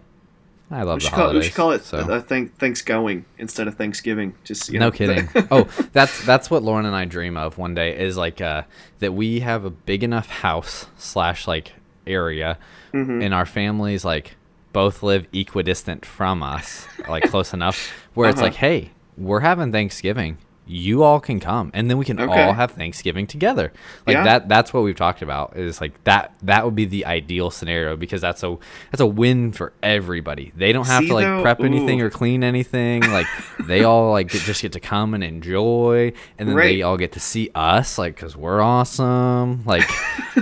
[0.72, 1.40] I love we the should, call, holidays.
[1.42, 1.98] we should call it so.
[1.98, 4.34] uh, thank, Thanksgiving instead of Thanksgiving.
[4.46, 5.28] Just you no kidding.
[5.52, 8.64] oh, that's that's what Lauren and I dream of one day is like uh,
[9.00, 11.74] that we have a big enough house slash like
[12.08, 12.58] area,
[12.94, 13.24] Mhm.
[13.24, 14.36] and our families like
[14.74, 18.46] both live equidistant from us, like close enough where it's Uh-huh.
[18.48, 20.38] like, hey, we're having Thanksgiving.
[20.72, 22.44] You all can come, and then we can Okay.
[22.44, 23.74] all have Thanksgiving together.
[24.08, 24.24] Like Yeah.
[24.24, 24.48] that.
[24.48, 25.58] That's what we've talked about.
[25.58, 26.34] Is like that.
[26.44, 28.58] That would be the ideal scenario because that's a
[28.90, 30.54] that's a win for everybody.
[30.56, 33.02] They don't have See, to like though- prep anything or clean anything.
[33.02, 33.28] Like
[33.68, 37.12] they all like get, just get to come and enjoy, and then they all get
[37.14, 39.64] to see us, like because we're awesome.
[39.66, 39.84] Like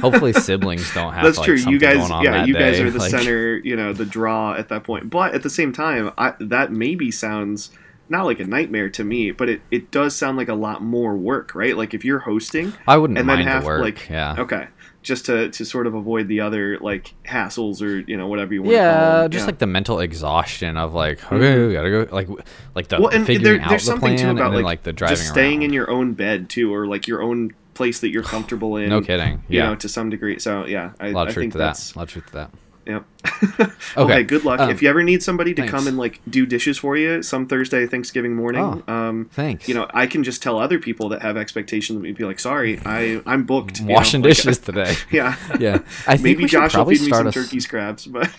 [0.02, 1.24] hopefully siblings don't have.
[1.24, 1.56] That's like, true.
[1.56, 2.84] You guys, going on yeah, you guys day.
[2.84, 5.10] are the Like, center, you know, the draw at that point.
[5.10, 7.72] But at the same time, I, that maybe sounds
[8.10, 11.16] not like a nightmare to me, but it, it does sound like a lot more
[11.16, 11.78] work, right?
[11.78, 13.82] Like if you're hosting, I wouldn't and then mind have the work.
[13.82, 14.36] like, yeah.
[14.40, 14.68] okay,
[15.04, 18.62] just to to sort of avoid the other like hassles or you know whatever you
[18.64, 18.74] want.
[18.74, 18.86] to call
[19.22, 19.46] Yeah, just Yeah.
[19.48, 21.36] like the mental exhaustion of like, mm-hmm.
[21.36, 22.28] okay, we gotta go, like,
[22.76, 24.64] like the, well, and figuring there, out there's the something plan, too about and then
[24.64, 25.64] like, like the driving just staying around.
[25.66, 28.90] in your own bed too, or like your own place that you're comfortable in.
[28.90, 29.44] no kidding.
[29.48, 30.40] You Yeah, know, to some degree.
[30.40, 31.66] So yeah, I, a lot I truth think to that.
[31.68, 32.52] that's A lot of truth to that.
[32.90, 33.06] Yep.
[33.50, 33.72] Okay.
[33.98, 34.24] okay.
[34.24, 34.60] Good luck.
[34.60, 35.72] Um, if you ever need somebody to thanks.
[35.72, 39.68] come and like do dishes for you some Thursday, Thanksgiving morning, um, Thanks.
[39.68, 42.40] you know, I can just tell other people that have expectations that we'd be like,
[42.40, 44.94] "Sorry, I I'm booked." You know, washing like, dishes today.
[45.12, 45.36] yeah.
[45.60, 47.32] Yeah, I think Maybe Josh will feed me some a.
[47.32, 48.30] turkey scraps, but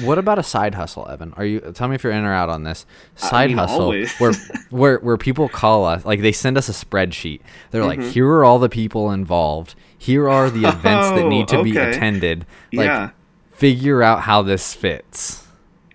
[0.00, 1.32] What about a side hustle, Evan?
[1.36, 1.60] Are you?
[1.74, 2.86] Tell me if you're in or out on this.
[3.16, 4.12] Side mean, hustle, always.
[4.18, 4.32] where
[4.70, 7.40] where where people call us, like they send us a spreadsheet.
[7.70, 8.10] They're like, Mm-hmm.
[8.10, 9.74] here are all the people involved.
[9.98, 12.44] Here are the events that Oh, need to be attended.
[12.72, 13.10] Like, yeah,
[13.62, 15.46] figure out how this fits.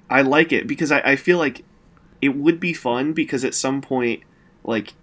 [0.10, 1.64] I like it because I, I feel like
[2.22, 4.24] it would be fun because at some point,
[4.64, 4.94] like.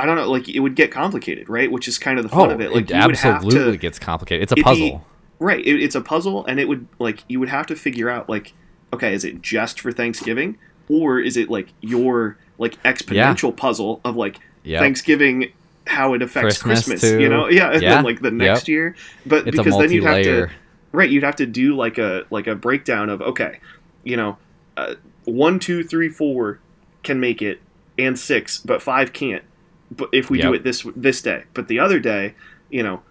[0.00, 1.72] I don't know, like it would get complicated, right?
[1.72, 2.70] Which is kind of the fun oh, of it.
[2.72, 4.44] Like it you would have absolutely to, gets complicated.
[4.44, 5.04] It's a it'd be- puzzle.
[5.40, 8.28] Right, it, it's a puzzle, and it would like you would have to figure out
[8.28, 8.52] like,
[8.92, 10.56] okay, is it just for Thanksgiving,
[10.88, 14.80] or is it like your like exponential puzzle of like Yep.
[14.80, 15.52] Thanksgiving,
[15.86, 17.48] how it affects Christmas, Christmas, you know?
[17.50, 18.68] Yeah, and Yeah, then like the next yep.
[18.68, 20.50] year, but It's because then you'd have to
[20.92, 23.60] right you'd have to do like a like a breakdown of okay
[24.04, 24.36] you know
[24.76, 26.60] uh, one two three four
[27.02, 27.60] can make it
[27.98, 29.42] and six but five can't.
[29.90, 31.44] But if we do it this this day.
[31.54, 32.34] But the other day
[32.70, 33.02] you know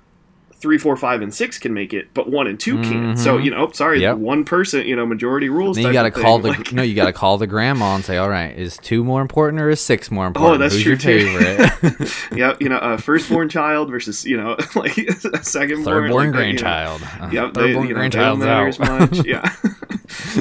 [0.59, 3.43] three four five and six can make it but one and 2 can't so Mhm.
[3.45, 4.17] you know oh, sorry Yep.
[4.17, 6.51] one person you know majority rules Then you got to call thing.
[6.53, 6.81] the Like- no.
[6.81, 9.69] You got to call the grandma and say, "All right, is two more important or
[9.69, 10.55] is six more important?
[10.55, 11.37] Oh, that's Who's true, your too.
[11.37, 12.11] favorite?
[12.35, 16.25] yep, you know a firstborn child versus you know like a second Third born like,
[16.25, 17.01] you know, grandchild.
[17.21, 19.11] Uh, Yep, you know, they don't grandchild's matter out.
[19.11, 19.25] much.
[19.27, 19.47] Yeah,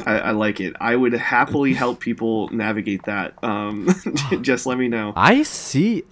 [0.07, 0.75] I, I like it.
[0.81, 3.35] I would happily help people navigate that.
[3.45, 3.89] Um,
[4.41, 5.13] just let me know.
[5.15, 6.05] I see.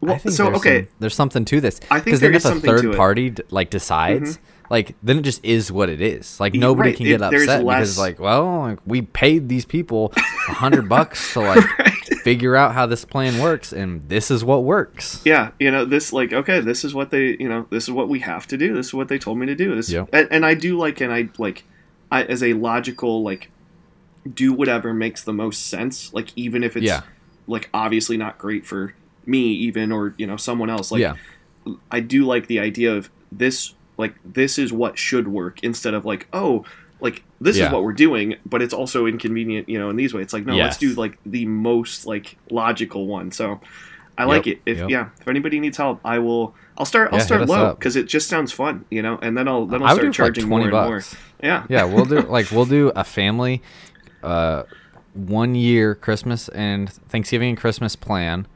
[0.00, 1.80] Well, I think so there's okay, some- there's something to this.
[1.90, 2.88] I think because there then if a third it.
[2.88, 2.96] Mm-hmm.
[2.96, 4.38] party d- like decides,
[4.70, 6.38] like then it just is what it is.
[6.38, 9.64] Like nobody right, can get there's upset less- because like, well, like, we paid these
[9.64, 10.12] people
[10.48, 11.92] a hundred bucks to like Right.
[12.22, 15.20] figure out how this plan works, and this is what works.
[15.24, 16.12] yeah, you know this.
[16.12, 18.74] Like, okay, this is what they, you know, this is what we have to do.
[18.74, 19.74] This is what they told me to do.
[19.74, 20.10] This, Yep.
[20.12, 21.64] and, and I do like, and I like,
[22.12, 23.50] I as a logical like,
[24.32, 26.12] do whatever makes the most sense.
[26.12, 27.02] Like, even if it's Yeah.
[27.46, 28.94] like obviously not great for
[29.28, 30.90] me, even or you know someone else.
[30.90, 31.16] Like, yeah,
[31.90, 36.04] I do like the idea of this like this is what should work instead of
[36.04, 36.64] like oh
[37.00, 37.66] like this Yeah.
[37.66, 40.24] is what we're doing but it's also inconvenient you know in these ways.
[40.24, 43.30] It's like no let's do like the most like logical one.
[43.32, 43.60] So
[44.16, 44.60] I like it.
[44.66, 44.88] If yep.
[44.90, 48.06] yeah if anybody needs help I will I'll start I'll Yeah, start low because it
[48.06, 50.50] just sounds fun you know and then I'll then I I'll do start charging like
[50.50, 51.02] more and more.
[51.42, 51.66] yeah.
[51.68, 53.62] Yeah, we'll do like we'll do a family,
[54.22, 54.62] uh,
[55.14, 58.46] one year Christmas and Thanksgiving and Christmas plan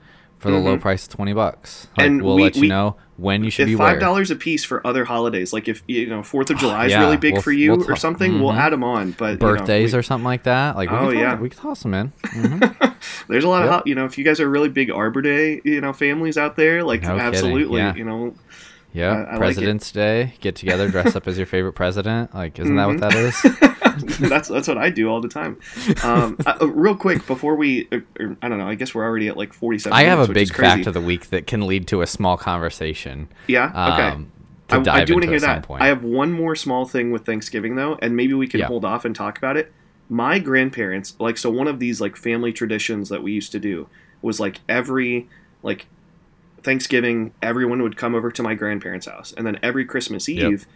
[0.42, 0.80] for the low Mhm.
[0.80, 1.86] price of twenty bucks.
[1.96, 4.36] Like, And we'll we- let you we- know when you should be five dollars a
[4.36, 7.34] piece for other holidays like if you know Fourth of July is Yeah, really big
[7.34, 8.58] we'll- for you we'll or something we'll mhm.
[8.58, 10.74] add them on but you know, Birthdays we- or something like that.
[10.76, 11.38] Like we Oh, yeah.
[11.38, 12.12] we can toss them in.
[12.24, 12.94] Mhm.
[13.28, 13.72] There's a lot Yep.
[13.72, 16.56] of you know, if you guys are really big Arbor Day, you know, families out
[16.56, 17.94] there, like No absolutely, yeah.
[17.94, 18.34] you know,
[18.92, 19.38] Yeah, I like it.
[19.38, 22.34] President's Day, get together, dress up as your favorite president.
[22.34, 24.18] Like, isn't that what that is?
[24.28, 25.58] that's that's what I do all the time.
[26.02, 28.00] Um, uh, uh, real quick before we, uh,
[28.42, 29.96] I don't know, I guess we're already at like 47.
[29.96, 33.28] I have a big fact of the week that can lead to a small conversation.
[33.46, 33.66] Yeah.
[33.68, 34.08] Okay.
[34.08, 34.32] Um,
[34.68, 35.62] to I, I do want to hear that.
[35.64, 35.82] point.
[35.82, 38.66] I have one more small thing with Thanksgiving though, and maybe we can Yeah.
[38.66, 39.72] hold off and talk about it.
[40.08, 43.88] My grandparents, like, so one of these like family traditions that we used to do
[44.20, 45.28] was like every
[45.62, 45.86] like
[46.62, 50.52] Thanksgiving, everyone would come over to my grandparents' house, and then every Christmas Yep.
[50.52, 50.66] Eve,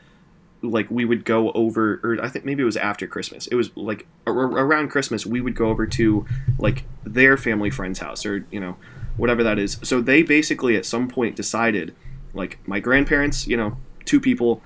[0.62, 3.46] like we would go over, or I think maybe it was after Christmas.
[3.46, 6.26] It was like ar- around Christmas, we would go over to
[6.58, 8.76] like their family friend's house, or you know,
[9.16, 9.78] whatever that is.
[9.82, 11.94] So they basically at some point decided,
[12.34, 14.62] like my grandparents, you know, two people,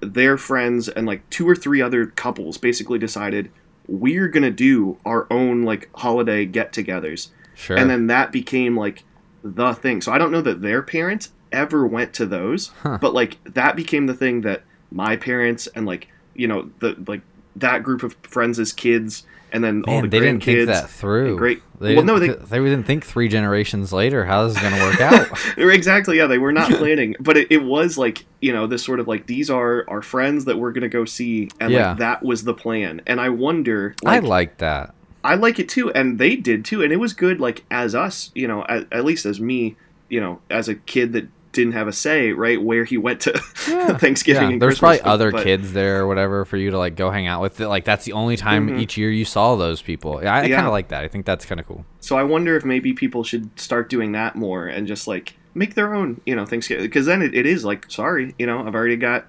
[0.00, 3.50] their friends, and like two or three other couples basically decided
[3.88, 7.76] we're gonna do our own like holiday get-togethers sure.
[7.76, 9.02] and then that became like
[9.42, 10.00] the thing.
[10.00, 12.98] So I don't know that their parents ever went to those, Huh.
[13.00, 17.22] but like that became the thing that my parents and like you know the like
[17.56, 21.36] that group of friends as kids, and then all the they didn't think that through.
[21.36, 24.62] great- They well, didn't, no, they- they didn't think three generations later how this is
[24.62, 25.28] going to work out.
[25.58, 29.00] exactly, yeah, they were not planning, but it, it was like you know this sort
[29.00, 31.90] of like these are our friends that we're gonna go see, and Yeah.
[31.90, 33.02] like that was the plan.
[33.06, 34.94] And I wonder, I like, like that.
[35.24, 37.40] I like it too, and they did too, and it was good.
[37.40, 39.76] Like as us, you know, at, at least as me,
[40.08, 43.30] you know, as a kid that didn't have a say, right, where he went to
[43.68, 43.96] Yeah.
[43.98, 44.42] Thanksgiving.
[44.42, 46.96] Yeah, and there's Christmas, probably other but- kids there or whatever for you to like
[46.96, 47.60] go hang out with.
[47.60, 48.80] Like that's the only time Mhm.
[48.80, 50.20] each year you saw those people.
[50.22, 50.56] Yeah, I, I Yeah.
[50.56, 51.04] kind of like that.
[51.04, 51.84] I think that's kind of cool.
[52.00, 55.74] So I wonder if maybe people should start doing that more and just like make
[55.74, 56.84] their own, you know, Thanksgiving.
[56.86, 59.26] Because then it, it is like, sorry, you know, I've already got,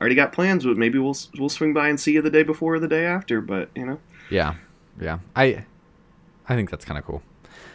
[0.00, 2.76] already got plans, but maybe we'll we'll swing by and see you the day before
[2.76, 3.42] or the day after.
[3.42, 4.54] But you know, Yeah,
[5.00, 5.18] yeah.
[5.34, 5.64] I
[6.48, 7.22] I think that's kind of cool.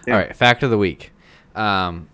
[0.08, 0.14] Yeah.
[0.14, 1.12] All right, fact of the week.
[1.56, 2.08] Um,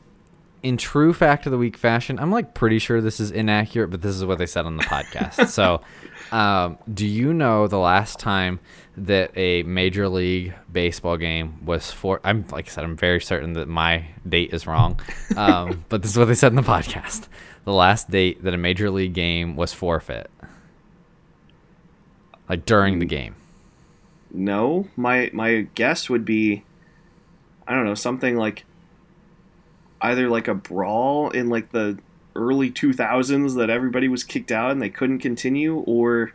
[0.63, 4.01] in true fact of the week fashion, I'm like pretty sure this is inaccurate, but
[4.01, 5.47] this is what they said on the podcast.
[5.47, 5.81] so,
[6.35, 8.59] um, do you know the last time
[8.97, 12.19] that a major league baseball game was for?
[12.23, 14.99] I'm like I said, I'm very certain that my date is wrong,
[15.35, 17.27] um, but this is what they said in the podcast.
[17.65, 20.31] The last date that a major league game was forfeit,
[22.49, 23.35] like during the game.
[24.33, 26.63] No, my my guess would be,
[27.67, 28.65] I don't know, something like
[30.01, 31.97] either like a brawl in like the
[32.35, 36.31] early 2000s that everybody was kicked out and they couldn't continue or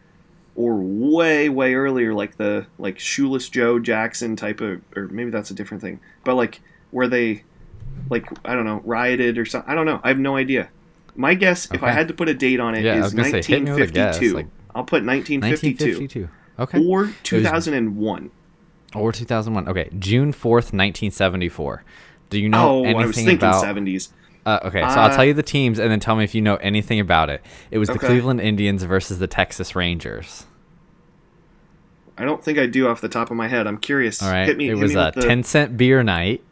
[0.57, 5.53] or way way earlier like the like shoeless joe jackson type of or maybe that's
[5.53, 7.45] a different thing but like where they
[8.11, 10.69] like i don't know rioted or something i don't know i have no idea.
[11.15, 13.15] My guess if i had to put a date on it is Yeah, I was
[13.15, 16.29] gonna say, hit me with a guess, 1952 like- i'll put 1952 1952.
[16.63, 16.85] Okay.
[16.85, 18.31] or 2001
[18.95, 19.69] Or 2001.
[19.69, 21.85] Okay, June 4th, 1974.
[22.31, 24.09] Do you know oh anything i was thinking about 70s
[24.47, 26.57] Uh, okay, so I'll tell you the teams and then tell me if you know
[26.57, 27.43] anything about it.
[27.71, 30.47] It was the Cleveland Indians versus the Texas Rangers.
[32.19, 33.67] I don't think I do off the top of my head.
[33.67, 34.23] I'm curious.
[34.23, 34.69] All right, Hit me.
[34.69, 36.43] it was a the- 10 cent beer night.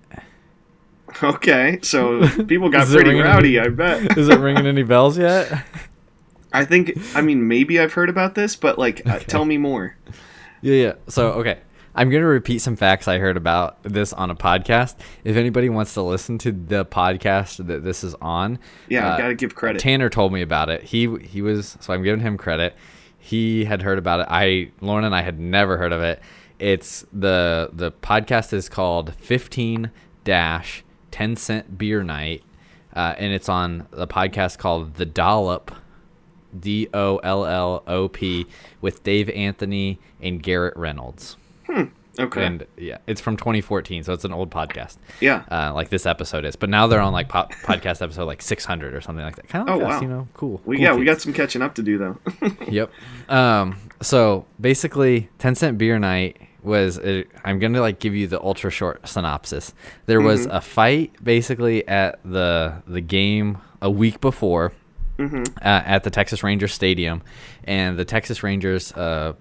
[1.23, 3.59] Okay, so people got pretty rowdy.
[3.59, 4.17] any- I bet.
[4.19, 5.53] Is it ringing any bells yet?
[6.53, 6.93] I think.
[7.15, 9.97] I mean, maybe I've heard about this, but like, uh, tell me more.
[10.61, 10.93] Yeah, yeah.
[11.09, 11.59] So, okay.
[11.95, 14.95] I'm going to repeat some facts I heard about this on a podcast.
[15.25, 19.35] If anybody wants to listen to the podcast that this is on, Yeah, uh, gotta
[19.35, 19.81] give credit.
[19.81, 20.85] Tanner told me about it.
[20.85, 22.77] He he was so I'm giving him credit.
[23.19, 24.27] He had heard about it.
[24.31, 26.23] I Lauren and I had never heard of it.
[26.61, 29.91] It's the the podcast is called 15
[30.23, 32.45] dash 10 cent beer night,
[32.95, 35.73] uh, and it's on the podcast called The Dollop,
[36.59, 38.47] D O L L O P,
[38.81, 41.37] with Dave Anthony and Garrett Reynolds.
[42.19, 42.45] okay.
[42.45, 44.97] And yeah, it's from 2014, so it's an old podcast.
[45.21, 45.45] yeah.
[45.51, 48.95] Uh, like this episode is, but now they're on like pop- podcast episode like 600
[48.95, 49.49] or something like that.
[49.49, 50.01] Kind of like Oh, us, wow.
[50.03, 50.61] you know, cool.
[50.65, 52.19] we cool yeah we got some catching up to do though.
[52.69, 52.91] Yep.
[53.29, 53.77] Um.
[54.03, 56.99] So basically, 10 cent beer night was.
[56.99, 59.73] i I'm gonna like give you the ultra short synopsis.
[60.07, 60.57] There was Mm-hmm.
[60.57, 64.73] a fight basically at the the game a week before.
[65.21, 65.43] Mm-hmm.
[65.59, 67.23] Uh, at the Texas Rangers Stadium,
[67.65, 69.35] and the Texas Rangers uh,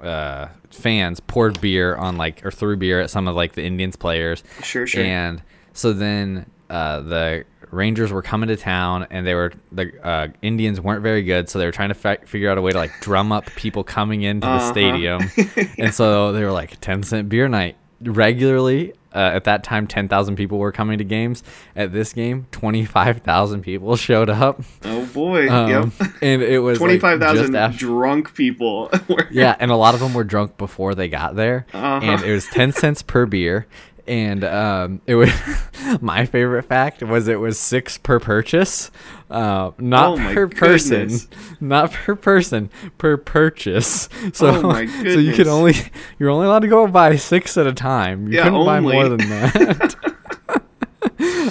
[0.00, 3.96] uh, fans poured beer on like or threw beer at some of like the Indians
[3.96, 4.42] players.
[4.62, 5.02] Sure, sure.
[5.04, 10.28] And so then uh, the Rangers were coming to town, and they were the uh,
[10.42, 12.78] Indians weren't very good, so they were trying to fi- figure out a way to
[12.78, 14.70] like drum up people coming into the Uh-huh.
[14.72, 15.22] stadium,
[15.78, 18.92] and so they were like ten cent beer night regularly.
[19.14, 21.42] Uh, at that time, ten thousand people were coming to games.
[21.74, 24.60] At this game, twenty five thousand people showed up.
[24.84, 25.48] oh boy.
[25.50, 25.70] Um,
[26.00, 26.10] yep.
[26.20, 28.90] and it was Twenty like, five thousand just after- drunk people.
[29.08, 32.00] were- yeah, and a lot of them were drunk before they got there, Uh-huh.
[32.02, 33.66] and it was ten cents per beer.
[34.06, 35.30] And um, it was
[36.00, 38.90] my favorite fact was it was six per purchase,
[39.30, 41.28] uh, not Oh per person, goodness.
[41.60, 44.08] not per person, per purchase.
[44.32, 45.74] So, Oh my so you could only
[46.18, 48.26] you're only allowed to go buy six at a time.
[48.28, 49.94] You Yeah, couldn't buy more than that.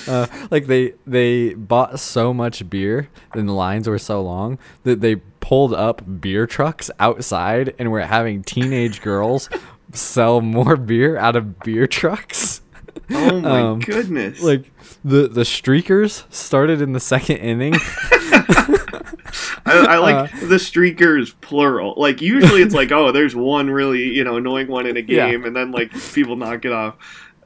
[0.07, 5.01] uh, like they they bought so much beer and the lines were so long that
[5.01, 9.49] they pulled up beer trucks outside and were having teenage girls
[9.93, 12.61] sell more beer out of beer trucks.
[13.11, 14.41] Oh my Um, goodness.
[14.41, 14.71] Like
[15.03, 17.73] the the streakers started in the second inning.
[19.65, 21.93] I, I like uh, the streakers plural.
[21.97, 25.29] Like usually it's like, oh, there's one really you know annoying one in a Yeah.
[25.29, 26.95] game, and then like people knock it off.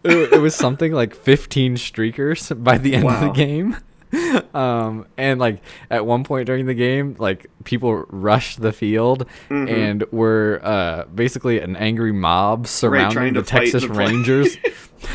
[0.03, 3.77] it, it was something like 15 streakers by the end of the game.
[4.53, 9.70] Um, and like at one point during the game, like people rushed the field Mhm.
[9.72, 14.57] and were uh, basically an angry mob surrounding the Texas the Rangers.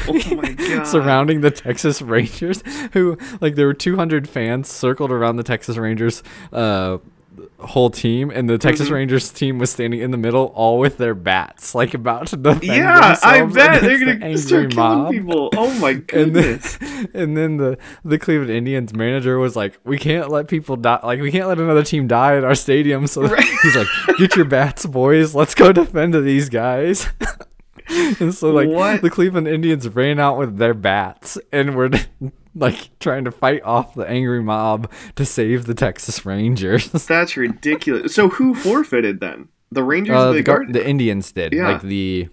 [0.09, 0.85] Oh my god.
[0.85, 2.61] surrounding the Texas Rangers,
[2.93, 6.99] who like there were 200 fans circled around the Texas Rangers uh,
[7.59, 8.93] whole team, and the Texas Mhm.
[8.93, 12.65] Rangers team was standing in the middle, all with their bats, like about to defend
[12.65, 15.13] Yeah, I bet they're against the gonna start killing mob.
[15.13, 15.51] people.
[15.57, 16.77] Oh my And goodness.
[16.77, 21.01] then, and then the the Cleveland Indians manager was like, "We can't let people die.
[21.03, 23.45] Like, we can't let another team die at our stadium." So Right.
[23.63, 25.35] he's like, "Get your bats, boys.
[25.35, 27.09] Let's go defend these guys."
[28.21, 29.01] and so, like, What?
[29.03, 31.91] the Cleveland Indians ran out with their bats and were
[32.57, 36.91] like trying to fight off the angry mob to save the Texas Rangers.
[37.07, 38.15] That's ridiculous.
[38.15, 39.49] So who forfeited then?
[39.71, 41.53] The Rangers, Uh, or the, Gar- the Indians did.
[41.53, 41.69] Yeah.
[41.73, 42.29] Like the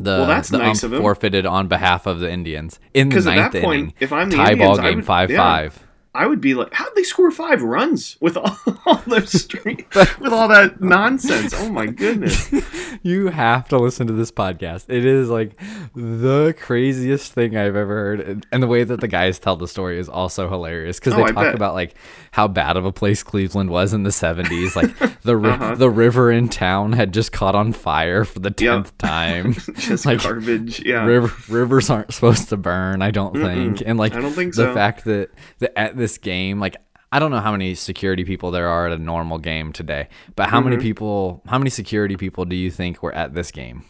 [0.00, 3.52] the Well, that's the nice of forfeited on behalf of the Indians in the ninth
[3.52, 3.94] that point, inning.
[3.98, 5.36] if I'm the tie Indians, ball game would- five yeah.
[5.38, 5.84] five.
[6.14, 8.56] I would be like, how'd they score five runs with all,
[8.86, 11.52] all those with all that nonsense?
[11.56, 12.50] Oh my goodness.
[13.02, 14.86] you have to listen to this podcast.
[14.88, 15.58] It is like
[15.94, 19.98] the craziest thing I've ever heard, and, the way that the guys tell the story
[19.98, 21.94] is also hilarious because Oh, they I talk about like
[22.32, 24.74] how bad of a place Cleveland was in the '70s.
[24.74, 25.74] Like the ri- Uh-huh.
[25.76, 29.52] the river in town had just caught on fire for the tenth time.
[29.76, 30.84] Just Like, garbage.
[30.84, 31.04] Yeah.
[31.04, 33.82] River, rivers aren't supposed to burn, I don't think.
[33.84, 34.74] And like I don't think the so.
[34.74, 35.30] fact that,
[35.76, 36.76] at this game, like
[37.12, 40.48] I don't know how many security people there are at a normal game today, but
[40.50, 40.82] how many Mm-hmm.
[40.82, 43.84] people, how many security people do you think were at this game?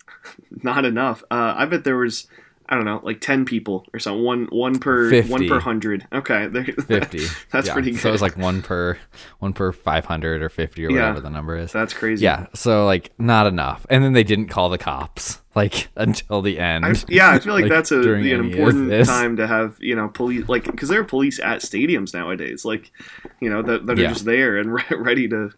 [0.62, 1.22] Not enough.
[1.30, 2.26] Uh, I bet there was,
[2.70, 4.22] I don't know, like ten people or something.
[4.24, 5.30] One one per 50.
[5.32, 6.06] one per hundred.
[6.12, 6.46] Okay.
[6.52, 7.18] there- Fifty.
[7.50, 7.72] That's Yeah.
[7.72, 8.00] pretty good.
[8.00, 8.96] So it was like one per
[9.40, 11.00] one per five hundred or fifty or Yeah.
[11.00, 11.72] whatever the number is.
[11.72, 12.24] That's crazy.
[12.24, 12.46] Yeah.
[12.54, 16.86] So like not enough, and then they didn't call the cops like until the end.
[16.86, 20.06] I, yeah, I feel like, Like, that's a, an important time to have you know
[20.08, 22.92] police like because there are police at stadiums nowadays like
[23.40, 24.10] you know that, that are Yeah.
[24.10, 25.50] just there and re- ready to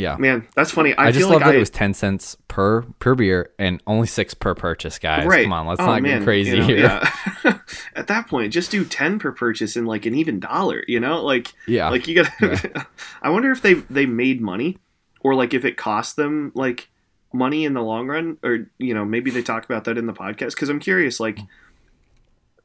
[0.00, 0.16] yeah.
[0.16, 2.82] man that's funny I, I, just love like that I, it was ten cents per
[2.98, 5.26] per beer and only six per purchase, guys.
[5.26, 6.78] right Come on, let's Oh, not man, get crazy you know, here.
[6.78, 7.58] yeah.
[7.94, 10.82] at that point, just do ten per purchase and like an even dollar.
[10.88, 11.88] You know, like Yeah.
[11.90, 12.30] like you got.
[13.22, 14.78] I wonder if they they made money,
[15.20, 16.88] or like if it cost them like
[17.32, 20.12] money in the long run, or you know maybe they talk about that in the
[20.12, 20.50] podcast.
[20.54, 21.38] Because I'm curious, like,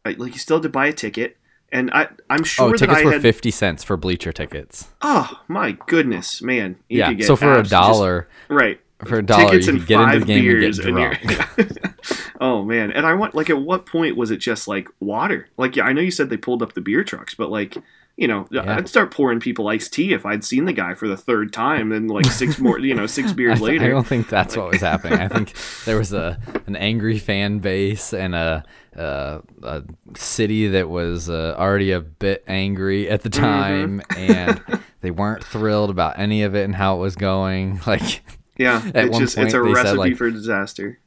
[0.05, 1.37] like you still had to buy a ticket,
[1.71, 3.21] and I I'm oh, sure oh, that tickets I were had.
[3.21, 4.89] fifty cents for bleacher tickets.
[5.01, 6.77] oh my goodness, man!
[6.89, 7.25] You yeah.
[7.25, 8.79] So for a abs- just- dollar, right?
[9.03, 11.77] for a dollar, tickets you and get into the game beers, and get drunk.
[12.41, 12.91] oh man!
[12.91, 15.49] And I want like at what point was it just like water?
[15.57, 17.77] Like yeah, I know you said they pulled up the beer trucks, but like
[18.17, 18.75] you know, Yeah.
[18.77, 21.91] I'd start pouring people iced tea if I'd seen the guy for the third time,
[21.91, 23.85] and like six more, you know, six I, beers later.
[23.85, 25.19] I don't think that's what was happening.
[25.19, 25.53] I think
[25.85, 28.63] there was a an angry fan base and a
[28.95, 29.83] a, a
[30.15, 33.43] city that was uh, already a bit angry at the Mm-hmm.
[33.43, 34.61] time, and
[35.01, 37.81] they weren't thrilled about any of it and how it was going.
[37.85, 38.21] Like
[38.57, 40.99] Yeah, At it's just it's a they said, recipe like- for disaster.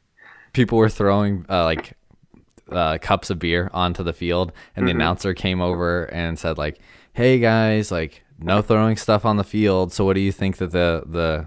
[0.52, 1.94] people were throwing uh, like
[2.70, 6.78] uh, cups of beer onto the field, and the announcer came over and said like,
[7.18, 9.92] "Hey guys, like no throwing stuff on the field.
[9.92, 11.46] So what do you think that the the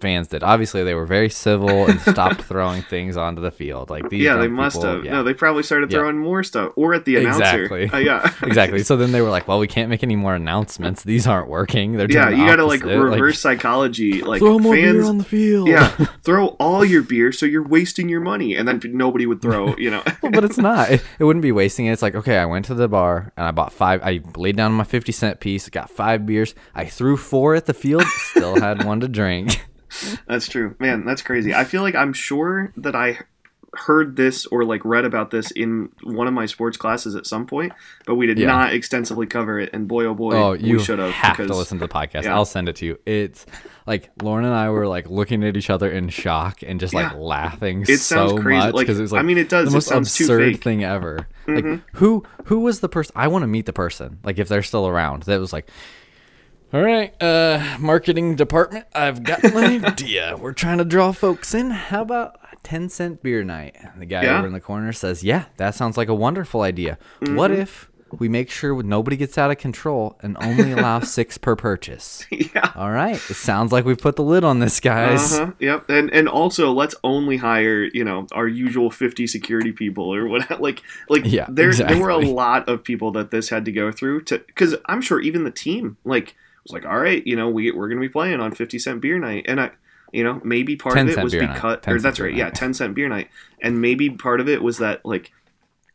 [0.00, 0.42] fans did?
[0.42, 3.90] Obviously, they were very civil and stopped throwing things onto the field.
[3.90, 5.04] Like these, Yeah, they must people- have.
[5.04, 5.12] yeah.
[5.12, 5.98] No, they probably started Yeah.
[5.98, 7.64] throwing more stuff, or at the announcer.
[7.64, 7.88] Exactly.
[7.90, 8.82] Uh, yeah, exactly.
[8.88, 11.02] So then they were like, "Well, we can't make any more announcements.
[11.02, 11.92] These aren't working.
[11.92, 12.30] They're yeah.
[12.30, 14.22] You got to like reverse psychology.
[14.22, 15.68] Like throw more fans, beer on the field.
[15.68, 15.88] yeah,
[16.22, 19.76] throw all your beer so you're wasting your money, and then nobody would throw.
[19.76, 20.90] You know, Well, but it's not.
[20.90, 21.92] It, it wouldn't be wasting it.
[21.92, 24.00] It's like, okay, I went to the bar and I bought five.
[24.02, 26.54] I laid down my 50 cent piece, got five beers.
[26.74, 29.60] I threw four at the field, still had one to drink.
[30.28, 30.74] That's true.
[30.78, 31.54] Man, that's crazy.
[31.54, 33.18] I feel like I'm sure that I
[33.74, 37.46] heard this or like read about this in one of my sports classes at some
[37.46, 37.72] point,
[38.06, 38.46] but we did Yeah.
[38.46, 39.70] not extensively cover it.
[39.74, 41.10] And boy, oh boy, Oh, you should have.
[41.12, 42.24] have because, to listen to the podcast.
[42.24, 42.34] yeah.
[42.34, 42.98] I'll send it to you.
[43.04, 43.44] It's
[43.86, 47.12] like Lauren and I were like looking at each other in shock and just like
[47.12, 47.18] Yeah.
[47.18, 48.58] laughing It sounds crazy.
[48.58, 49.66] much Like, because it was like I mean, it does.
[49.68, 50.54] the most absurd.
[50.54, 50.62] Mm-hmm.
[50.62, 51.28] thing ever.
[51.46, 53.12] Like who who was the person?
[53.16, 54.18] I want to meet the person.
[54.24, 55.68] Like if they're still around, that was like.
[56.70, 58.84] All right, uh, marketing department.
[58.94, 59.56] I've got an
[59.86, 60.36] idea.
[60.38, 61.70] We're trying to draw folks in.
[61.70, 63.74] How about a ten cent beer night?
[63.80, 64.38] And the guy Yeah.
[64.38, 66.98] over in the corner says, "Yeah, that sounds like a wonderful idea.
[67.20, 67.62] What Mm-hmm.
[67.62, 67.88] if
[68.18, 72.70] we make sure nobody gets out of control and only allow six per purchase?" yeah.
[72.76, 75.38] All right, it sounds like we've put the lid on this, guys.
[75.38, 75.52] Uh-huh.
[75.60, 75.88] Yep.
[75.88, 80.60] And and also let's only hire, you know, our usual 50 security people or what
[80.60, 82.30] like like Yeah, there there were a exactly.
[82.34, 85.50] lot of people that this had to go through to cuz I'm sure even the
[85.50, 86.36] team like
[86.68, 89.00] was like, "All right, you know, we we're going to be playing on 50 cent
[89.00, 89.70] beer night." And I
[90.12, 92.34] you know, maybe part of it was because or that's right.
[92.34, 93.28] Yeah, 10 cent beer night.
[93.60, 95.32] And maybe part of it was that like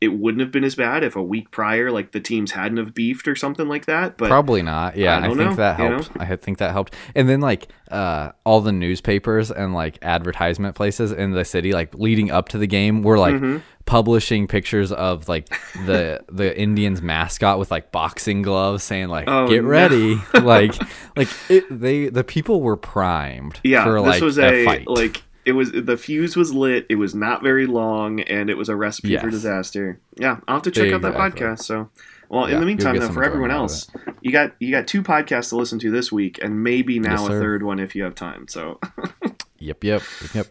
[0.03, 2.93] it wouldn't have been as bad if a week prior like the teams hadn't have
[2.93, 4.97] beefed or something like that, but Probably not.
[4.97, 6.09] Yeah, I I, think know, that you helped.
[6.19, 6.93] I think that helped.
[7.15, 11.93] And then like uh, all the newspapers and like advertisement places in the city, like
[11.95, 13.57] leading up to the game, were like Mm-hmm.
[13.85, 15.47] publishing pictures of like
[15.85, 19.69] the the Indians mascot with like boxing gloves, saying like Oh, "Get no.
[19.69, 20.73] ready!" like
[21.15, 23.59] like it, they the people were primed.
[23.63, 24.87] Yeah, for this like was a, a, fight.
[24.87, 26.85] like it was the fuse was lit.
[26.89, 29.99] It was not very long, and it was a recipe for disaster.
[30.17, 31.59] Yeah, I'll have to check out that podcast.
[31.63, 31.89] So,
[32.29, 34.71] well, Yeah, in the meantime, though, for everyone enjoyment out of else, you got you
[34.71, 37.79] got two podcasts to listen to this week, and maybe now Yes, a third one
[37.79, 38.47] if you have time.
[38.47, 38.79] So,
[39.59, 40.01] Yep, yep,
[40.33, 40.47] yep.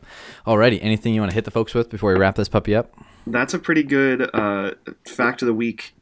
[0.47, 2.95] Alrighty, anything you want to hit the folks with before we wrap this puppy up?
[3.27, 4.73] that's a pretty good uh,
[5.07, 5.95] fact of the week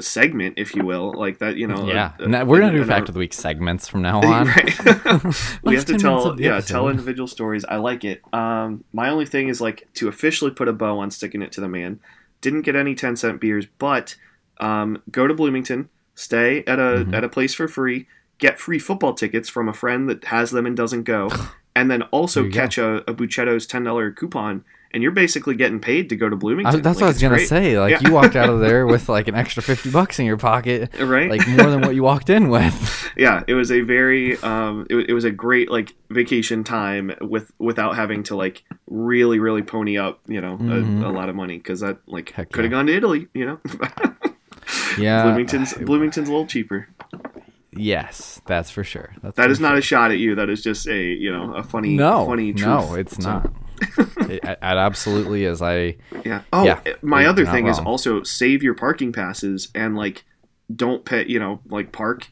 [0.00, 1.12] segment, if you will.
[1.12, 1.86] Like that, you know.
[1.88, 4.46] yeah, uh, Now, we're gonna do uh, fact of the week segments from now on.
[5.62, 6.72] We have to tell yeah episode.
[6.72, 7.64] tell individual stories.
[7.64, 8.22] I like it.
[8.32, 11.60] Um, my only thing is like to officially put a bow on sticking it to
[11.60, 12.00] the man.
[12.40, 14.16] Didn't get any ten cent beers, but
[14.58, 17.14] um, go to Bloomington, stay at a Mm-hmm.
[17.14, 18.06] at a place for free,
[18.38, 21.28] get free football tickets from a friend that has them and doesn't go,
[21.76, 22.60] and then also you go.
[22.60, 26.34] catch a, a Bucceto's ten dollar coupon, and you're basically getting paid to go to
[26.36, 26.82] I, Bloomington.
[26.82, 27.48] that's Like, what I was gonna great.
[27.48, 27.78] say.
[27.78, 28.00] Like Yeah.
[28.08, 31.30] you walked out of there with like an extra fifty bucks in your pocket, Right?
[31.30, 32.96] like more than what you walked in with.
[33.16, 37.52] yeah it was a very um it, it was a great like vacation time with
[37.58, 41.02] without having to like really really pony up you know Mhm.
[41.02, 42.68] a, a lot of money because that like could have yeah.
[42.68, 43.58] gone to italy you know
[44.98, 46.88] Yeah, bloomington's bloomington's a little cheaper
[47.72, 49.14] Yes, that's for sure.
[49.22, 51.54] That's that for is not a shot at you that is just a you know
[51.54, 53.52] a funny no, funny truth no, it's So, not.
[53.80, 55.62] It, it absolutely is.
[55.62, 60.24] I yeah oh Yeah, my other thing is also save your parking passes and like
[60.74, 62.28] don't pay you know like park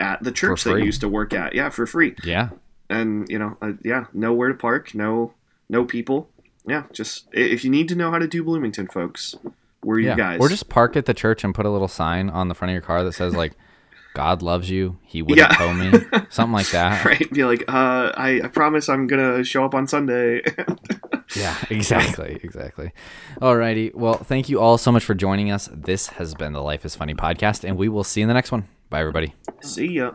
[0.00, 2.48] at the church that you used to work at yeah for free yeah,
[2.92, 5.34] and you know, uh, yeah, know where to park, no,
[5.68, 6.28] no people.
[6.66, 9.34] Yeah, just if you need to know how to do Bloomington, folks,
[9.82, 10.10] we're yeah.
[10.12, 10.40] you guys.
[10.40, 12.74] Or just park at the church and put a little sign on the front of
[12.74, 13.54] your car that says like,
[14.14, 14.98] "God loves you.
[15.02, 15.56] He wouldn't Yeah.
[15.56, 15.90] tow me,"
[16.30, 17.04] something like that.
[17.04, 17.30] right.
[17.32, 20.42] Be like, uh, I, I promise I'm gonna show up on Sunday.
[21.34, 22.92] Yeah, exactly, exactly.
[23.40, 23.94] Alrighty.
[23.94, 25.66] Well, thank you all so much for joining us.
[25.72, 28.34] This has been the Life is Funny podcast, and we will see you in the
[28.34, 28.68] next one.
[28.90, 29.32] Bye, everybody.
[29.62, 30.10] See ya.